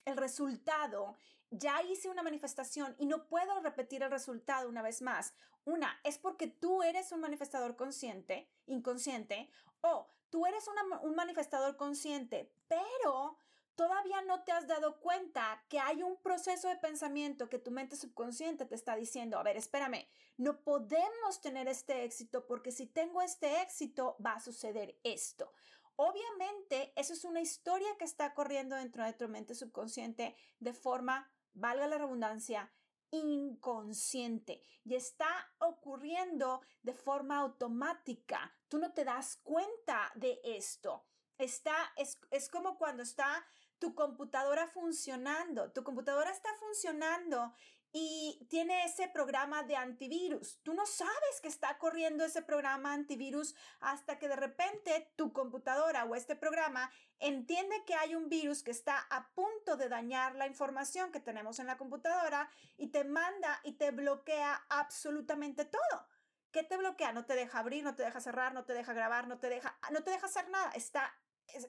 el 0.04 0.16
resultado, 0.16 1.16
ya 1.50 1.82
hice 1.82 2.08
una 2.08 2.22
manifestación 2.22 2.94
y 2.98 3.06
no 3.06 3.26
puedo 3.28 3.60
repetir 3.60 4.02
el 4.02 4.10
resultado 4.10 4.68
una 4.68 4.82
vez 4.82 5.02
más. 5.02 5.34
Una, 5.64 5.98
es 6.04 6.18
porque 6.18 6.46
tú 6.46 6.82
eres 6.82 7.12
un 7.12 7.20
manifestador 7.20 7.76
consciente, 7.76 8.48
inconsciente, 8.66 9.50
o 9.80 10.08
tú 10.30 10.46
eres 10.46 10.68
un 11.02 11.14
manifestador 11.14 11.76
consciente, 11.76 12.52
pero 12.68 13.38
todavía 13.74 14.22
no 14.22 14.42
te 14.42 14.52
has 14.52 14.66
dado 14.66 15.00
cuenta 15.00 15.62
que 15.68 15.78
hay 15.78 16.02
un 16.02 16.16
proceso 16.16 16.68
de 16.68 16.76
pensamiento 16.76 17.48
que 17.48 17.58
tu 17.58 17.70
mente 17.70 17.96
subconsciente 17.96 18.64
te 18.64 18.74
está 18.74 18.96
diciendo, 18.96 19.38
a 19.38 19.42
ver, 19.42 19.56
espérame, 19.56 20.06
no 20.38 20.60
podemos 20.60 21.40
tener 21.40 21.68
este 21.68 22.04
éxito 22.04 22.46
porque 22.46 22.72
si 22.72 22.86
tengo 22.86 23.22
este 23.22 23.60
éxito 23.62 24.16
va 24.24 24.32
a 24.32 24.40
suceder 24.40 24.98
esto. 25.04 25.52
Obviamente, 25.96 26.92
eso 26.96 27.14
es 27.14 27.24
una 27.24 27.40
historia 27.40 27.96
que 27.98 28.04
está 28.04 28.34
corriendo 28.34 28.76
dentro 28.76 29.04
de 29.04 29.14
tu 29.14 29.28
mente 29.28 29.54
subconsciente 29.54 30.36
de 30.60 30.72
forma, 30.74 31.30
valga 31.54 31.86
la 31.86 31.98
redundancia, 31.98 32.70
inconsciente 33.10 34.62
y 34.84 34.94
está 34.94 35.28
ocurriendo 35.58 36.60
de 36.82 36.92
forma 36.92 37.38
automática. 37.38 38.54
Tú 38.68 38.78
no 38.78 38.92
te 38.92 39.04
das 39.04 39.36
cuenta 39.42 40.12
de 40.14 40.40
esto. 40.44 41.04
Está, 41.38 41.74
es, 41.96 42.18
es 42.30 42.48
como 42.48 42.78
cuando 42.78 43.02
está 43.02 43.46
tu 43.78 43.94
computadora 43.94 44.66
funcionando. 44.68 45.72
Tu 45.72 45.82
computadora 45.82 46.30
está 46.30 46.48
funcionando 46.60 47.54
y 47.98 48.46
tiene 48.50 48.84
ese 48.84 49.08
programa 49.08 49.62
de 49.62 49.74
antivirus. 49.74 50.60
Tú 50.62 50.74
no 50.74 50.84
sabes 50.84 51.40
que 51.40 51.48
está 51.48 51.78
corriendo 51.78 52.26
ese 52.26 52.42
programa 52.42 52.92
antivirus 52.92 53.54
hasta 53.80 54.18
que 54.18 54.28
de 54.28 54.36
repente 54.36 55.14
tu 55.16 55.32
computadora 55.32 56.04
o 56.04 56.14
este 56.14 56.36
programa 56.36 56.90
entiende 57.20 57.84
que 57.86 57.94
hay 57.94 58.14
un 58.14 58.28
virus 58.28 58.62
que 58.62 58.70
está 58.70 58.98
a 59.08 59.30
punto 59.32 59.78
de 59.78 59.88
dañar 59.88 60.34
la 60.34 60.46
información 60.46 61.10
que 61.10 61.20
tenemos 61.20 61.58
en 61.58 61.68
la 61.68 61.78
computadora 61.78 62.50
y 62.76 62.88
te 62.88 63.02
manda 63.04 63.60
y 63.64 63.78
te 63.78 63.92
bloquea 63.92 64.66
absolutamente 64.68 65.64
todo. 65.64 66.06
¿Qué 66.50 66.64
te 66.64 66.76
bloquea? 66.76 67.12
No 67.12 67.24
te 67.24 67.34
deja 67.34 67.60
abrir, 67.60 67.82
no 67.82 67.96
te 67.96 68.02
deja 68.02 68.20
cerrar, 68.20 68.52
no 68.52 68.66
te 68.66 68.74
deja 68.74 68.92
grabar, 68.92 69.26
no 69.26 69.38
te 69.38 69.48
deja, 69.48 69.78
no 69.90 70.04
te 70.04 70.10
deja 70.10 70.26
hacer 70.26 70.50
nada. 70.50 70.70
Está 70.72 71.14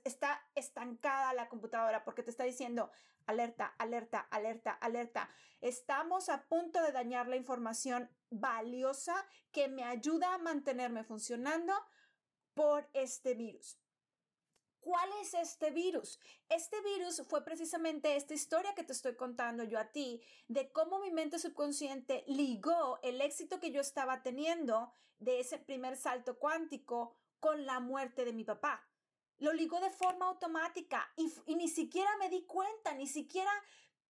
está 0.04 0.42
estancada 0.56 1.34
la 1.34 1.50
computadora 1.50 2.04
porque 2.04 2.24
te 2.24 2.32
está 2.32 2.44
diciendo 2.44 2.92
alerta, 3.26 3.76
alerta, 3.78 4.20
alerta, 4.20 4.72
alerta. 4.72 5.30
Estamos 5.62 6.30
a 6.30 6.44
punto 6.48 6.82
de 6.82 6.92
dañar 6.92 7.28
la 7.28 7.36
información 7.36 8.10
valiosa 8.30 9.26
que 9.52 9.68
me 9.68 9.84
ayuda 9.84 10.34
a 10.34 10.38
mantenerme 10.38 11.04
funcionando 11.04 11.74
por 12.54 12.90
este 12.94 13.36
virus. 13.36 13.78
¿Cuál 14.80 15.10
es 15.22 15.34
este 15.34 15.72
virus? 15.72 16.20
Este 16.48 16.80
virus 16.82 17.22
fue 17.28 17.44
precisamente 17.44 18.16
esta 18.16 18.34
historia 18.34 18.74
que 18.74 18.84
te 18.84 18.94
estoy 18.94 19.16
contando 19.16 19.64
yo 19.64 19.80
a 19.80 19.92
ti 19.92 20.22
de 20.48 20.72
cómo 20.72 21.00
mi 21.00 21.12
mente 21.12 21.40
subconsciente 21.40 22.24
ligó 22.28 23.00
el 23.04 23.20
éxito 23.20 23.60
que 23.60 23.72
yo 23.72 23.82
estaba 23.82 24.24
teniendo 24.24 24.94
de 25.20 25.42
ese 25.42 25.58
primer 25.58 25.98
salto 25.98 26.40
cuántico 26.40 27.16
con 27.40 27.66
la 27.66 27.82
muerte 27.82 28.24
de 28.24 28.32
mi 28.32 28.46
papá 28.46 28.88
lo 29.40 29.54
ligó 29.54 29.80
de 29.80 29.90
forma 29.90 30.28
automática 30.28 31.12
y, 31.16 31.56
ni 31.56 31.68
siquiera 31.68 32.10
me 32.18 32.30
di 32.30 32.44
cuenta, 32.46 32.94
ni 32.94 33.08
siquiera, 33.08 33.52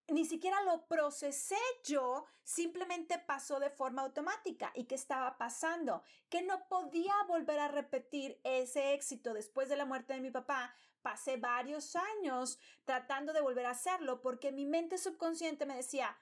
ni 0.08 0.26
siquiera 0.26 0.62
lo 0.62 0.86
procesé 0.88 1.58
yo, 1.84 2.26
simplemente 2.44 3.20
pasó 3.20 3.60
de 3.60 3.70
forma 3.70 4.04
automática. 4.04 4.72
¿Y 4.76 4.86
qué 4.86 4.96
estaba 4.96 5.38
pasando? 5.38 6.04
Que 6.30 6.42
no 6.42 6.68
podía 6.68 7.14
volver 7.28 7.60
a 7.60 7.68
repetir 7.68 8.40
ese 8.44 8.94
éxito 8.94 9.34
después 9.34 9.70
de 9.70 9.78
la 9.78 9.86
muerte 9.86 10.14
de 10.14 10.22
mi 10.22 10.32
papá. 10.32 10.74
Pasé 11.02 11.38
varios 11.38 11.96
años 11.96 12.60
tratando 12.86 13.34
de 13.34 13.42
volver 13.42 13.66
a 13.66 13.72
hacerlo 13.72 14.22
porque 14.22 14.52
mi 14.52 14.66
mente 14.66 14.98
subconsciente 14.98 15.66
me 15.66 15.76
decía, 15.76 16.18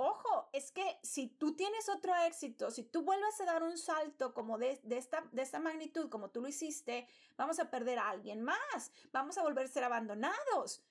ojo, 0.00 0.48
es 0.52 0.72
que 0.72 0.98
si 1.02 1.28
tú 1.28 1.54
tienes 1.54 1.88
otro 1.88 2.14
éxito, 2.26 2.70
si 2.70 2.82
tú 2.82 3.02
vuelves 3.02 3.40
a 3.40 3.44
dar 3.44 3.62
un 3.62 3.76
salto 3.76 4.32
como 4.32 4.56
de, 4.56 4.80
esta, 4.90 5.22
de 5.32 5.42
esta 5.42 5.58
magnitud, 5.58 6.08
como 6.08 6.30
tú 6.30 6.40
lo 6.40 6.48
hiciste, 6.48 7.06
vamos 7.36 7.58
a 7.60 7.70
perder 7.70 7.98
a 7.98 8.08
alguien 8.08 8.42
más, 8.42 8.92
vamos 9.12 9.36
a 9.36 9.42
volver 9.42 9.66
a 9.66 9.68
ser 9.68 9.84
abandonados. 9.84 10.82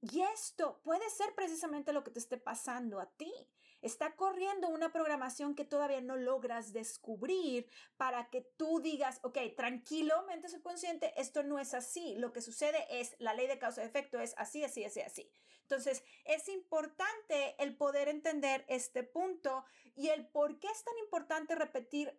Y 0.00 0.20
esto 0.20 0.80
puede 0.82 1.08
ser 1.08 1.34
precisamente 1.34 1.94
lo 1.94 2.04
que 2.04 2.10
te 2.10 2.18
esté 2.18 2.36
pasando 2.36 3.00
a 3.00 3.06
ti. 3.06 3.32
Está 3.84 4.16
corriendo 4.16 4.68
una 4.70 4.92
programación 4.92 5.54
que 5.54 5.66
todavía 5.66 6.00
no 6.00 6.16
logras 6.16 6.72
descubrir 6.72 7.68
para 7.98 8.30
que 8.30 8.40
tú 8.40 8.80
digas, 8.80 9.20
ok, 9.22 9.36
tranquilo, 9.54 10.24
mente 10.26 10.48
subconsciente, 10.48 11.12
esto 11.20 11.42
no 11.42 11.58
es 11.58 11.74
así. 11.74 12.14
Lo 12.16 12.32
que 12.32 12.40
sucede 12.40 12.86
es, 12.88 13.14
la 13.18 13.34
ley 13.34 13.46
de 13.46 13.58
causa 13.58 13.82
y 13.82 13.86
efecto 13.86 14.18
es 14.18 14.34
así, 14.38 14.64
así, 14.64 14.86
así, 14.86 15.02
así. 15.02 15.30
Entonces, 15.60 16.02
es 16.24 16.48
importante 16.48 17.62
el 17.62 17.76
poder 17.76 18.08
entender 18.08 18.64
este 18.68 19.02
punto 19.02 19.66
y 19.94 20.08
el 20.08 20.28
por 20.28 20.58
qué 20.58 20.68
es 20.68 20.82
tan 20.82 20.96
importante 20.96 21.54
repetir 21.54 22.18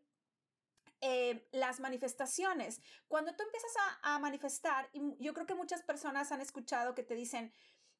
eh, 1.01 1.47
las 1.51 1.79
manifestaciones. 1.79 2.81
Cuando 3.07 3.35
tú 3.35 3.43
empiezas 3.43 3.71
a, 4.03 4.17
manifestar, 4.19 4.89
y 4.93 5.01
yo 5.19 5.33
creo 5.33 5.45
que 5.45 5.55
muchas 5.55 5.81
personas 5.83 6.31
han 6.31 6.41
escuchado 6.41 6.95
que 6.95 7.03
te 7.03 7.15
dicen, 7.15 7.51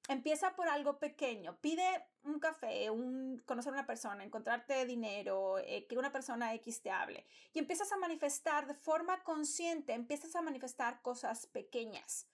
empieza 0.07 0.55
por 0.55 0.67
algo 0.67 0.99
pequeño, 0.99 1.57
pide 1.61 1.83
un 2.23 2.39
café, 2.39 2.89
un, 2.89 3.41
conocer 3.45 3.71
a 3.71 3.77
una 3.77 3.85
persona, 3.85 4.23
encontrarte 4.23 4.85
dinero, 4.85 5.57
eh, 5.59 5.85
que 5.87 5.97
una 5.97 6.11
persona 6.11 6.53
X 6.55 6.81
te 6.81 6.91
hable, 6.91 7.25
y 7.53 7.59
empiezas 7.59 7.91
a 7.91 7.97
manifestar 7.97 8.67
de 8.67 8.73
forma 8.73 9.23
consciente, 9.23 9.93
empiezas 9.93 10.35
a 10.35 10.41
manifestar 10.41 11.01
cosas 11.01 11.47
pequeñas. 11.47 12.27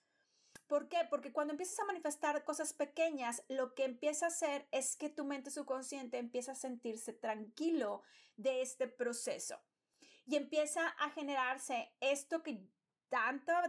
¿Por 0.66 0.88
qué? 0.88 1.06
Porque 1.10 1.32
cuando 1.32 1.52
empiezas 1.52 1.78
a 1.80 1.84
manifestar 1.84 2.44
cosas 2.44 2.72
pequeñas, 2.72 3.42
lo 3.48 3.74
que 3.74 3.84
empieza 3.84 4.26
a 4.26 4.28
hacer 4.28 4.66
es 4.70 4.96
que 4.96 5.10
tu 5.10 5.24
mente 5.24 5.50
subconsciente 5.50 6.18
empieza 6.18 6.52
a 6.52 6.56
sentirse 6.56 7.12
tranquilo 7.12 8.02
de 8.36 8.62
este 8.62 8.88
proceso 8.88 9.60
y 10.24 10.36
empieza 10.36 10.88
a 10.88 11.10
generarse 11.10 11.92
esto 12.00 12.42
que 12.42 12.66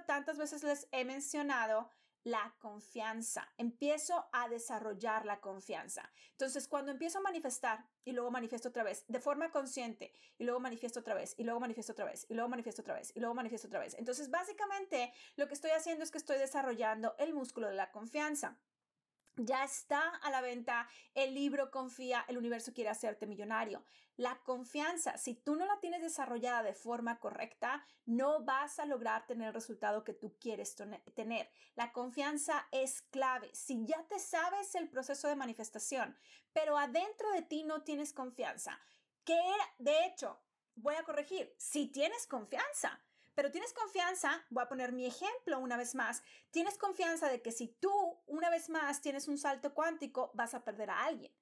tantas 0.06 0.38
veces 0.38 0.64
les 0.64 0.88
he 0.92 1.04
mencionado, 1.04 1.90
la 2.24 2.56
confianza. 2.60 3.48
Empiezo 3.58 4.30
a 4.32 4.48
desarrollar 4.48 5.26
la 5.26 5.42
confianza. 5.42 6.10
Entonces, 6.32 6.68
cuando 6.68 6.92
empiezo 6.92 7.20
a 7.20 7.22
manifestar 7.22 7.86
y 8.06 8.12
luego 8.12 8.32
manifiesto 8.32 8.70
otra 8.70 8.84
vez 8.84 9.06
de 9.08 9.20
forma 9.20 9.52
consciente 9.52 10.14
y 10.38 10.44
luego 10.46 10.60
manifiesto 10.60 11.00
otra 11.02 11.14
vez 11.14 11.36
y 11.38 11.44
luego 11.44 11.60
manifiesto 11.60 11.92
otra 11.92 12.06
vez 12.06 12.26
y 12.30 12.34
luego 12.34 12.50
manifiesto 12.50 12.82
otra 12.82 12.96
vez 12.96 13.12
y 13.16 13.20
luego 13.20 13.36
manifiesto 13.36 13.68
otra 13.68 13.80
vez. 13.80 13.96
Entonces, 13.96 14.30
básicamente 14.30 15.14
lo 15.36 15.48
que 15.48 15.54
estoy 15.54 15.72
haciendo 15.72 16.04
es 16.04 16.12
que 16.12 16.18
estoy 16.18 16.38
desarrollando 16.38 17.16
el 17.18 17.34
músculo 17.34 17.68
de 17.68 17.76
la 17.76 17.92
confianza. 17.92 18.58
Ya 19.38 19.64
está 19.64 20.10
a 20.18 20.30
la 20.30 20.42
venta 20.42 20.88
el 21.16 21.34
libro 21.34 21.72
Confía, 21.72 22.24
el 22.28 22.38
universo 22.38 22.72
quiere 22.72 22.92
hacerte 22.92 23.26
millonario. 23.26 23.84
La 24.16 24.40
confianza, 24.44 25.18
si 25.18 25.34
tú 25.34 25.56
no 25.56 25.66
la 25.66 25.80
tienes 25.80 26.04
desarrollada 26.04 26.62
de 26.62 26.76
forma 26.76 27.20
correcta, 27.20 27.84
no 28.06 28.44
vas 28.44 28.78
a 28.78 28.86
lograr 28.86 29.26
tener 29.26 29.48
el 29.48 29.54
resultado 29.56 30.04
que 30.04 30.14
tú 30.14 30.38
quieres 30.40 30.76
tener. 31.16 31.50
La 31.74 31.92
confianza 31.92 32.68
es 32.72 33.02
clave. 33.02 33.50
Si 33.56 33.86
ya 33.88 34.06
te 34.08 34.20
sabes 34.20 34.76
el 34.76 34.88
proceso 34.88 35.28
de 35.28 35.36
manifestación, 35.36 36.16
pero 36.54 36.78
adentro 36.78 37.32
de 37.32 37.42
ti 37.42 37.64
no 37.64 37.82
tienes 37.82 38.14
confianza, 38.14 38.80
que 39.26 39.42
de 39.80 40.06
hecho, 40.06 40.40
voy 40.76 40.94
a 40.94 41.04
corregir, 41.04 41.56
si 41.58 41.88
tienes 41.88 42.28
confianza, 42.28 43.02
pero 43.36 43.52
tienes 43.52 43.74
confianza, 43.74 44.46
voy 44.50 44.64
a 44.64 44.70
poner 44.70 44.92
mi 44.92 45.06
ejemplo 45.06 45.60
una 45.60 45.78
vez 45.78 45.96
más, 45.96 46.24
tienes 46.52 46.78
confianza 46.78 47.30
de 47.30 47.42
que 47.42 47.52
si 47.52 47.68
tú 47.68 47.92
una 48.28 48.50
vez 48.50 48.70
más 48.70 49.02
tienes 49.02 49.28
un 49.28 49.38
salto 49.38 49.74
cuántico, 49.74 50.32
vas 50.34 50.54
a 50.54 50.64
perder 50.64 50.90
a 50.90 51.06
alguien. 51.06 51.34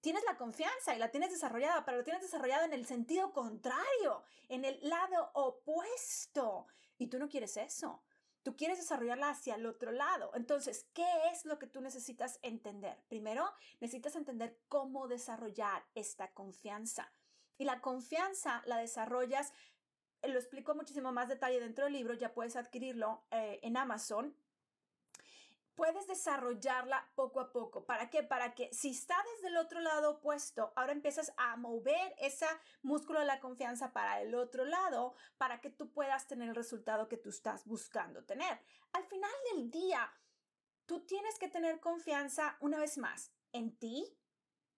Tienes 0.00 0.22
la 0.24 0.36
confianza 0.36 0.94
y 0.94 0.98
la 0.98 1.10
tienes 1.10 1.30
desarrollada, 1.30 1.84
pero 1.84 1.98
la 1.98 2.04
tienes 2.04 2.22
desarrollada 2.22 2.64
en 2.64 2.72
el 2.72 2.86
sentido 2.86 3.32
contrario, 3.32 4.22
en 4.48 4.64
el 4.64 4.78
lado 4.88 5.30
opuesto. 5.34 6.68
Y 6.98 7.08
tú 7.08 7.18
no 7.18 7.28
quieres 7.28 7.56
eso. 7.56 8.04
Tú 8.44 8.56
quieres 8.56 8.78
desarrollarla 8.78 9.30
hacia 9.30 9.56
el 9.56 9.66
otro 9.66 9.90
lado. 9.90 10.30
Entonces, 10.34 10.86
¿qué 10.94 11.06
es 11.32 11.44
lo 11.44 11.58
que 11.58 11.66
tú 11.66 11.80
necesitas 11.80 12.38
entender? 12.42 13.02
Primero, 13.08 13.50
necesitas 13.80 14.14
entender 14.14 14.60
cómo 14.68 15.08
desarrollar 15.08 15.84
esta 15.94 16.32
confianza. 16.32 17.12
Y 17.58 17.64
la 17.64 17.80
confianza 17.80 18.62
la 18.66 18.76
desarrollas 18.76 19.52
lo 20.22 20.38
explico 20.38 20.74
muchísimo 20.74 21.12
más 21.12 21.28
detalle 21.28 21.60
dentro 21.60 21.84
del 21.84 21.92
libro, 21.94 22.14
ya 22.14 22.34
puedes 22.34 22.56
adquirirlo 22.56 23.24
eh, 23.30 23.60
en 23.62 23.76
Amazon. 23.76 24.34
puedes 25.74 26.08
desarrollarla 26.08 27.08
poco 27.14 27.38
a 27.38 27.52
poco. 27.52 27.86
¿Para 27.86 28.10
qué? 28.10 28.24
Para 28.24 28.52
que 28.56 28.68
si 28.74 28.90
está 28.90 29.14
desde 29.34 29.46
el 29.46 29.56
otro 29.56 29.80
lado 29.80 30.10
opuesto, 30.10 30.72
ahora 30.74 30.90
empiezas 30.90 31.32
a 31.36 31.56
mover 31.56 32.16
ese 32.18 32.46
músculo 32.82 33.20
de 33.20 33.26
la 33.26 33.38
confianza 33.38 33.92
para 33.92 34.20
el 34.20 34.34
otro 34.34 34.64
lado, 34.64 35.14
para 35.36 35.60
que 35.60 35.70
tú 35.70 35.92
puedas 35.92 36.26
tener 36.26 36.48
el 36.48 36.56
resultado 36.56 37.08
que 37.08 37.16
tú 37.16 37.28
estás 37.28 37.64
buscando 37.64 38.24
tener. 38.24 38.60
Al 38.92 39.04
final 39.04 39.30
del 39.52 39.70
día, 39.70 40.12
tú 40.84 41.06
tienes 41.06 41.38
que 41.38 41.48
tener 41.48 41.78
confianza 41.78 42.56
una 42.58 42.80
vez 42.80 42.98
más 42.98 43.30
en 43.52 43.78
ti, 43.78 44.18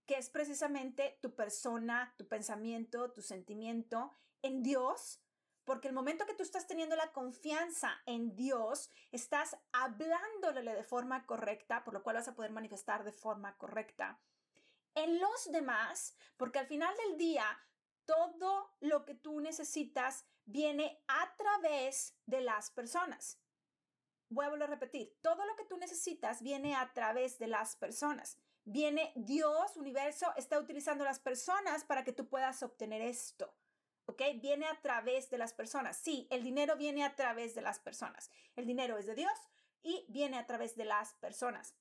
que 0.04 0.18
es 0.18 0.28
precisamente 0.28 1.18
tu 1.22 1.34
persona, 1.34 2.14
tu 2.18 2.28
pensamiento, 2.28 3.10
tu 3.10 3.22
sentimiento, 3.22 4.12
en 4.42 4.62
Dios, 4.62 5.22
porque 5.64 5.88
el 5.88 5.94
momento 5.94 6.26
que 6.26 6.34
tú 6.34 6.42
estás 6.42 6.66
teniendo 6.66 6.96
la 6.96 7.12
confianza 7.12 8.00
en 8.06 8.34
Dios, 8.34 8.90
estás 9.12 9.56
hablándole 9.72 10.74
de 10.74 10.82
forma 10.82 11.26
correcta, 11.26 11.84
por 11.84 11.94
lo 11.94 12.02
cual 12.02 12.16
vas 12.16 12.28
a 12.28 12.34
poder 12.34 12.50
manifestar 12.50 13.04
de 13.04 13.12
forma 13.12 13.56
correcta. 13.56 14.20
En 14.94 15.20
los 15.20 15.50
demás, 15.52 16.16
porque 16.36 16.58
al 16.58 16.66
final 16.66 16.94
del 17.06 17.16
día, 17.16 17.44
todo 18.04 18.74
lo 18.80 19.04
que 19.04 19.14
tú 19.14 19.40
necesitas 19.40 20.24
viene 20.44 21.02
a 21.06 21.36
través 21.36 22.16
de 22.26 22.40
las 22.40 22.70
personas. 22.70 23.38
Vuelvo 24.28 24.62
a 24.62 24.66
repetir, 24.66 25.16
todo 25.22 25.44
lo 25.44 25.56
que 25.56 25.64
tú 25.64 25.76
necesitas 25.76 26.42
viene 26.42 26.74
a 26.74 26.92
través 26.92 27.38
de 27.38 27.48
las 27.48 27.76
personas. 27.76 28.38
Viene 28.64 29.12
Dios, 29.16 29.76
universo, 29.76 30.32
está 30.36 30.58
utilizando 30.58 31.04
las 31.04 31.18
personas 31.18 31.84
para 31.84 32.04
que 32.04 32.12
tú 32.12 32.28
puedas 32.28 32.62
obtener 32.62 33.00
esto. 33.00 33.54
¿Ok? 34.10 34.22
Viene 34.36 34.66
a 34.66 34.80
través 34.80 35.30
de 35.30 35.38
las 35.38 35.52
personas. 35.52 35.96
Sí, 35.96 36.28
el 36.30 36.42
dinero 36.42 36.76
viene 36.76 37.04
a 37.04 37.14
través 37.16 37.54
de 37.54 37.62
las 37.62 37.78
personas. 37.78 38.30
El 38.56 38.66
dinero 38.66 38.98
es 38.98 39.06
de 39.06 39.14
Dios 39.14 39.32
y 39.82 40.04
viene 40.08 40.38
a 40.38 40.46
través 40.46 40.76
de 40.76 40.84
las 40.84 41.14
personas. 41.14 41.74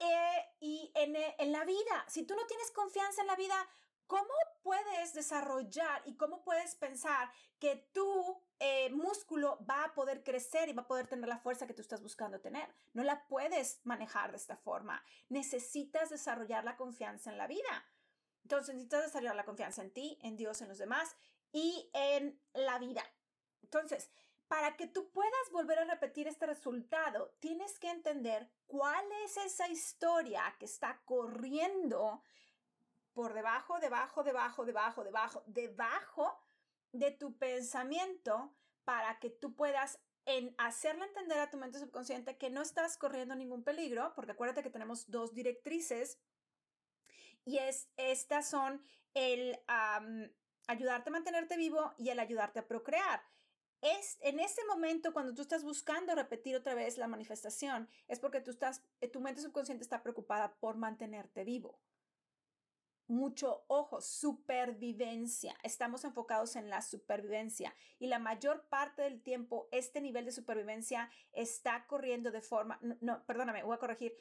Eh, 0.00 0.46
y 0.60 0.92
en, 0.94 1.16
eh, 1.16 1.34
en 1.38 1.52
la 1.52 1.64
vida, 1.64 2.04
si 2.08 2.24
tú 2.24 2.34
no 2.34 2.46
tienes 2.46 2.70
confianza 2.70 3.20
en 3.20 3.26
la 3.26 3.36
vida, 3.36 3.68
¿cómo 4.06 4.32
puedes 4.62 5.14
desarrollar 5.14 6.02
y 6.06 6.16
cómo 6.16 6.42
puedes 6.42 6.74
pensar 6.74 7.30
que 7.58 7.88
tu 7.92 8.42
eh, 8.60 8.90
músculo 8.90 9.58
va 9.68 9.84
a 9.84 9.94
poder 9.94 10.22
crecer 10.22 10.68
y 10.68 10.72
va 10.72 10.82
a 10.82 10.86
poder 10.86 11.06
tener 11.06 11.28
la 11.28 11.38
fuerza 11.38 11.66
que 11.66 11.74
tú 11.74 11.82
estás 11.82 12.02
buscando 12.02 12.40
tener? 12.40 12.68
No 12.94 13.02
la 13.02 13.26
puedes 13.28 13.80
manejar 13.84 14.30
de 14.30 14.36
esta 14.36 14.56
forma. 14.56 15.04
Necesitas 15.28 16.10
desarrollar 16.10 16.64
la 16.64 16.76
confianza 16.76 17.30
en 17.30 17.38
la 17.38 17.46
vida. 17.46 17.84
Entonces 18.48 18.74
necesitas 18.74 19.02
desarrollar 19.02 19.36
la 19.36 19.44
confianza 19.44 19.82
en 19.82 19.90
ti, 19.90 20.18
en 20.22 20.38
Dios, 20.38 20.62
en 20.62 20.68
los 20.68 20.78
demás 20.78 21.14
y 21.52 21.90
en 21.92 22.40
la 22.54 22.78
vida. 22.78 23.04
Entonces, 23.62 24.10
para 24.46 24.74
que 24.74 24.86
tú 24.86 25.10
puedas 25.10 25.50
volver 25.52 25.80
a 25.80 25.84
repetir 25.84 26.26
este 26.26 26.46
resultado, 26.46 27.34
tienes 27.40 27.78
que 27.78 27.90
entender 27.90 28.50
cuál 28.66 29.04
es 29.22 29.36
esa 29.36 29.68
historia 29.68 30.42
que 30.58 30.64
está 30.64 31.02
corriendo 31.04 32.22
por 33.12 33.34
debajo, 33.34 33.80
debajo, 33.80 34.24
debajo, 34.24 34.64
debajo, 34.64 35.04
debajo, 35.04 35.42
debajo 35.44 36.40
de 36.92 37.10
tu 37.10 37.36
pensamiento 37.36 38.54
para 38.84 39.18
que 39.18 39.28
tú 39.28 39.54
puedas 39.54 39.98
en 40.24 40.54
hacerle 40.56 41.04
entender 41.04 41.38
a 41.38 41.50
tu 41.50 41.58
mente 41.58 41.78
subconsciente 41.78 42.38
que 42.38 42.48
no 42.48 42.62
estás 42.62 42.96
corriendo 42.96 43.34
ningún 43.34 43.62
peligro, 43.62 44.14
porque 44.14 44.32
acuérdate 44.32 44.62
que 44.62 44.70
tenemos 44.70 45.10
dos 45.10 45.34
directrices 45.34 46.18
y 47.48 47.56
es, 47.56 47.88
estas 47.96 48.46
son 48.50 48.82
el 49.14 49.58
ayudarte 50.66 51.08
a 51.08 51.12
mantenerte 51.12 51.56
vivo 51.56 51.94
y 51.96 52.10
el 52.10 52.20
ayudarte 52.20 52.58
a 52.58 52.68
procrear. 52.68 53.22
Es 53.80 54.18
en 54.20 54.38
ese 54.38 54.62
momento 54.66 55.14
cuando 55.14 55.34
tú 55.34 55.40
estás 55.40 55.64
buscando 55.64 56.14
repetir 56.14 56.56
otra 56.56 56.74
vez 56.74 56.98
la 56.98 57.08
manifestación, 57.08 57.88
es 58.06 58.20
porque 58.20 58.42
tú 58.42 58.50
estás, 58.50 58.82
eh, 59.00 59.08
tu 59.08 59.20
mente 59.20 59.40
subconsciente 59.40 59.82
está 59.82 60.02
preocupada 60.02 60.56
por 60.60 60.76
mantenerte 60.76 61.44
vivo. 61.44 61.80
Mucho 63.06 63.64
ojo, 63.68 64.02
supervivencia. 64.02 65.56
Estamos 65.62 66.04
enfocados 66.04 66.54
en 66.54 66.68
la 66.68 66.82
supervivencia 66.82 67.74
y 67.98 68.08
la 68.08 68.18
mayor 68.18 68.68
parte 68.68 69.00
del 69.00 69.22
tiempo 69.22 69.70
este 69.72 70.02
nivel 70.02 70.26
de 70.26 70.32
supervivencia 70.32 71.08
está 71.32 71.86
corriendo 71.86 72.30
de 72.30 72.42
forma, 72.42 72.78
no, 72.82 72.98
no 73.00 73.24
perdóname, 73.24 73.62
voy 73.62 73.76
a 73.76 73.78
corregir, 73.78 74.14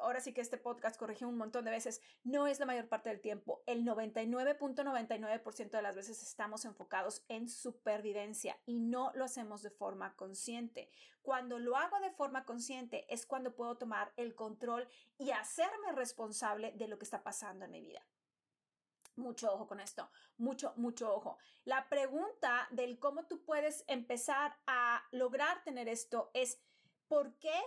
ahora 0.00 0.20
sí 0.20 0.32
que 0.32 0.40
este 0.40 0.58
podcast 0.58 0.96
corrigió 0.96 1.28
un 1.28 1.36
montón 1.36 1.64
de 1.64 1.70
veces, 1.70 2.00
no 2.24 2.46
es 2.46 2.60
la 2.60 2.66
mayor 2.66 2.88
parte 2.88 3.08
del 3.08 3.20
tiempo. 3.20 3.62
El 3.66 3.84
99.99% 3.84 5.70
de 5.70 5.82
las 5.82 5.94
veces 5.94 6.22
estamos 6.22 6.64
enfocados 6.64 7.24
en 7.28 7.48
supervivencia 7.48 8.58
y 8.66 8.80
no 8.80 9.12
lo 9.14 9.24
hacemos 9.24 9.62
de 9.62 9.70
forma 9.70 10.14
consciente. 10.16 10.90
Cuando 11.22 11.58
lo 11.58 11.76
hago 11.76 12.00
de 12.00 12.10
forma 12.10 12.44
consciente 12.44 13.06
es 13.12 13.26
cuando 13.26 13.54
puedo 13.54 13.76
tomar 13.76 14.12
el 14.16 14.34
control 14.34 14.88
y 15.18 15.30
hacerme 15.30 15.92
responsable 15.92 16.72
de 16.72 16.88
lo 16.88 16.98
que 16.98 17.04
está 17.04 17.22
pasando 17.22 17.64
en 17.64 17.70
mi 17.70 17.80
vida. 17.80 18.02
Mucho 19.16 19.52
ojo 19.52 19.66
con 19.66 19.80
esto, 19.80 20.08
mucho, 20.36 20.72
mucho 20.76 21.12
ojo. 21.12 21.38
La 21.64 21.88
pregunta 21.88 22.68
del 22.70 23.00
cómo 23.00 23.26
tú 23.26 23.42
puedes 23.42 23.84
empezar 23.88 24.56
a 24.66 25.02
lograr 25.10 25.64
tener 25.64 25.88
esto 25.88 26.30
es, 26.34 26.60
¿por 27.08 27.34
qué 27.40 27.58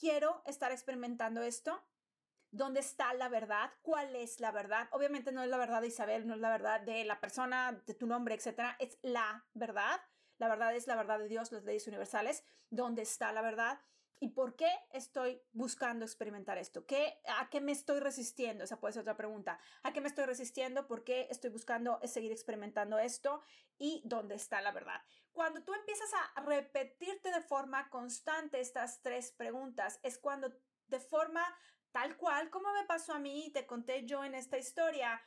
quiero 0.00 0.42
estar 0.46 0.72
experimentando 0.72 1.42
esto. 1.42 1.84
¿Dónde 2.50 2.80
está 2.80 3.14
la 3.14 3.28
verdad? 3.28 3.70
¿Cuál 3.82 4.16
es 4.16 4.40
la 4.40 4.50
verdad? 4.50 4.88
Obviamente 4.90 5.30
no 5.30 5.42
es 5.44 5.48
la 5.50 5.58
verdad 5.58 5.82
de 5.82 5.88
Isabel, 5.88 6.26
no 6.26 6.34
es 6.34 6.40
la 6.40 6.50
verdad 6.50 6.80
de 6.80 7.04
la 7.04 7.20
persona, 7.20 7.80
de 7.86 7.94
tu 7.94 8.06
nombre, 8.06 8.34
etcétera. 8.34 8.76
Es 8.80 8.98
la 9.02 9.46
verdad. 9.54 10.00
La 10.38 10.48
verdad 10.48 10.74
es 10.74 10.86
la 10.86 10.96
verdad 10.96 11.18
de 11.18 11.28
Dios, 11.28 11.52
las 11.52 11.64
leyes 11.64 11.86
universales. 11.86 12.42
¿Dónde 12.70 13.02
está 13.02 13.30
la 13.30 13.42
verdad? 13.42 13.78
¿Y 14.22 14.28
por 14.28 14.54
qué 14.54 14.68
estoy 14.92 15.40
buscando 15.52 16.04
experimentar 16.04 16.58
esto? 16.58 16.84
¿Qué, 16.84 17.22
¿A 17.38 17.48
qué 17.48 17.62
me 17.62 17.72
estoy 17.72 18.00
resistiendo? 18.00 18.64
Esa 18.64 18.78
puede 18.78 18.92
ser 18.92 19.00
otra 19.00 19.16
pregunta. 19.16 19.58
¿A 19.82 19.94
qué 19.94 20.02
me 20.02 20.08
estoy 20.08 20.26
resistiendo? 20.26 20.86
¿Por 20.86 21.04
qué 21.04 21.26
estoy 21.30 21.48
buscando 21.48 21.98
seguir 22.04 22.30
experimentando 22.30 22.98
esto? 22.98 23.42
¿Y 23.78 24.02
dónde 24.04 24.34
está 24.34 24.60
la 24.60 24.72
verdad? 24.72 25.00
Cuando 25.32 25.64
tú 25.64 25.72
empiezas 25.72 26.10
a 26.12 26.40
repetirte 26.42 27.32
de 27.32 27.40
forma 27.40 27.88
constante 27.88 28.60
estas 28.60 29.00
tres 29.00 29.32
preguntas, 29.32 29.98
es 30.02 30.18
cuando 30.18 30.52
de 30.88 31.00
forma 31.00 31.42
tal 31.90 32.18
cual 32.18 32.50
como 32.50 32.70
me 32.74 32.84
pasó 32.84 33.14
a 33.14 33.18
mí 33.18 33.50
te 33.54 33.66
conté 33.66 34.04
yo 34.04 34.22
en 34.22 34.34
esta 34.34 34.58
historia, 34.58 35.22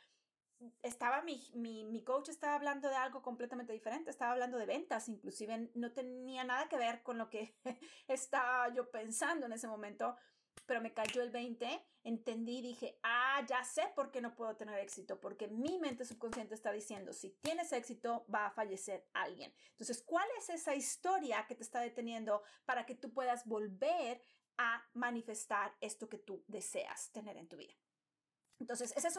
estaba 0.82 1.22
mi, 1.22 1.42
mi, 1.54 1.86
mi, 1.86 2.04
coach 2.04 2.30
estaba 2.30 2.56
hablando 2.56 2.90
de 2.90 2.96
algo 2.96 3.22
completamente 3.22 3.74
diferente, 3.74 4.10
estaba 4.10 4.34
hablando 4.34 4.58
de 4.58 4.66
ventas, 4.66 5.10
inclusive 5.10 5.70
no 5.76 5.92
tenía 5.92 6.44
nada 6.44 6.68
que 6.70 6.78
ver 6.78 7.04
con 7.04 7.18
lo 7.18 7.30
que 7.30 7.56
estaba 8.08 8.74
yo 8.74 8.90
pensando 8.92 9.46
en 9.46 9.54
ese 9.54 9.68
momento, 9.68 10.16
pero 10.66 10.82
me 10.82 10.94
cayó 10.94 11.22
el 11.22 11.32
20, 11.32 11.68
entendí 12.04 12.60
y 12.60 12.62
dije, 12.62 13.00
ah, 13.04 13.44
ya 13.48 13.64
sé 13.64 13.92
por 13.96 14.12
qué 14.12 14.22
no 14.22 14.36
puedo 14.36 14.56
tener 14.56 14.80
éxito, 14.80 15.20
porque 15.20 15.48
mi 15.48 15.78
mente 15.80 16.06
subconsciente 16.06 16.56
está 16.56 16.72
diciendo, 16.72 17.14
si 17.14 17.32
tienes 17.42 17.72
éxito, 17.74 18.26
va 18.34 18.48
a 18.48 18.52
fallecer 18.52 19.08
alguien. 19.14 19.54
Entonces, 19.72 20.02
¿cuál 20.04 20.28
es 20.38 20.50
esa 20.50 20.76
historia 20.76 21.46
que 21.48 21.56
te 21.56 21.64
está 21.64 21.82
deteniendo 21.82 22.44
para 22.66 22.86
que 22.86 22.96
tú 22.96 23.14
puedas 23.14 23.46
volver 23.46 24.22
a 24.58 24.84
manifestar 24.94 25.76
esto 25.82 26.08
que 26.10 26.20
tú 26.20 26.44
deseas 26.48 27.12
tener 27.12 27.38
en 27.38 27.48
tu 27.48 27.58
vida? 27.58 27.74
Entonces, 28.64 28.94
esas 28.96 29.14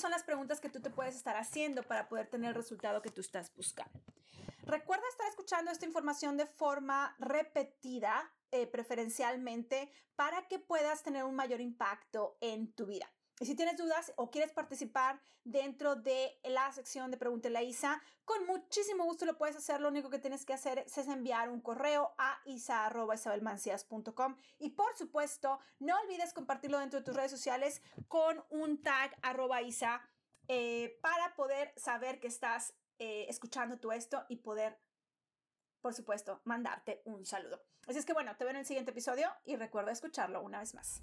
son 0.00 0.10
las 0.10 0.22
preguntas 0.22 0.60
que 0.60 0.70
tú 0.70 0.80
te 0.80 0.88
puedes 0.88 1.14
estar 1.14 1.36
haciendo 1.36 1.82
para 1.82 2.08
poder 2.08 2.26
tener 2.26 2.48
el 2.48 2.54
resultado 2.54 3.02
que 3.02 3.10
tú 3.10 3.20
estás 3.20 3.54
buscando. 3.54 4.00
Recuerda 4.62 5.04
estar 5.10 5.28
escuchando 5.28 5.70
esta 5.70 5.84
información 5.84 6.38
de 6.38 6.46
forma 6.46 7.14
repetida, 7.18 8.32
eh, 8.50 8.66
preferencialmente, 8.66 9.92
para 10.16 10.48
que 10.48 10.58
puedas 10.58 11.02
tener 11.02 11.24
un 11.24 11.36
mayor 11.36 11.60
impacto 11.60 12.38
en 12.40 12.72
tu 12.72 12.86
vida. 12.86 13.10
Y 13.40 13.46
si 13.46 13.54
tienes 13.54 13.76
dudas 13.76 14.12
o 14.16 14.30
quieres 14.30 14.52
participar 14.52 15.20
dentro 15.44 15.94
de 15.94 16.40
la 16.44 16.72
sección 16.72 17.10
de 17.10 17.16
Pregúntele 17.16 17.58
a 17.58 17.62
Isa, 17.62 18.02
con 18.24 18.44
muchísimo 18.46 19.04
gusto 19.04 19.24
lo 19.26 19.38
puedes 19.38 19.54
hacer. 19.56 19.80
Lo 19.80 19.88
único 19.88 20.10
que 20.10 20.18
tienes 20.18 20.44
que 20.44 20.54
hacer 20.54 20.80
es 20.80 20.98
enviar 20.98 21.48
un 21.48 21.60
correo 21.60 22.14
a 22.18 22.40
isa.isabelmancias.com 22.44 24.36
y 24.58 24.70
por 24.70 24.96
supuesto, 24.96 25.60
no 25.78 25.94
olvides 26.00 26.32
compartirlo 26.32 26.78
dentro 26.80 26.98
de 26.98 27.04
tus 27.04 27.14
redes 27.14 27.30
sociales 27.30 27.80
con 28.08 28.44
un 28.50 28.82
tag 28.82 29.16
arroba 29.22 29.62
isa 29.62 30.02
eh, 30.48 30.98
para 31.00 31.34
poder 31.36 31.72
saber 31.76 32.18
que 32.20 32.26
estás 32.26 32.74
eh, 32.98 33.26
escuchando 33.28 33.78
tú 33.78 33.92
esto 33.92 34.24
y 34.28 34.36
poder, 34.36 34.80
por 35.80 35.94
supuesto, 35.94 36.40
mandarte 36.44 37.02
un 37.04 37.24
saludo. 37.24 37.62
Así 37.86 37.98
es 37.98 38.04
que 38.04 38.12
bueno, 38.12 38.36
te 38.36 38.44
veo 38.44 38.50
en 38.50 38.58
el 38.58 38.66
siguiente 38.66 38.90
episodio 38.90 39.30
y 39.44 39.56
recuerda 39.56 39.92
escucharlo 39.92 40.42
una 40.42 40.58
vez 40.58 40.74
más. 40.74 41.02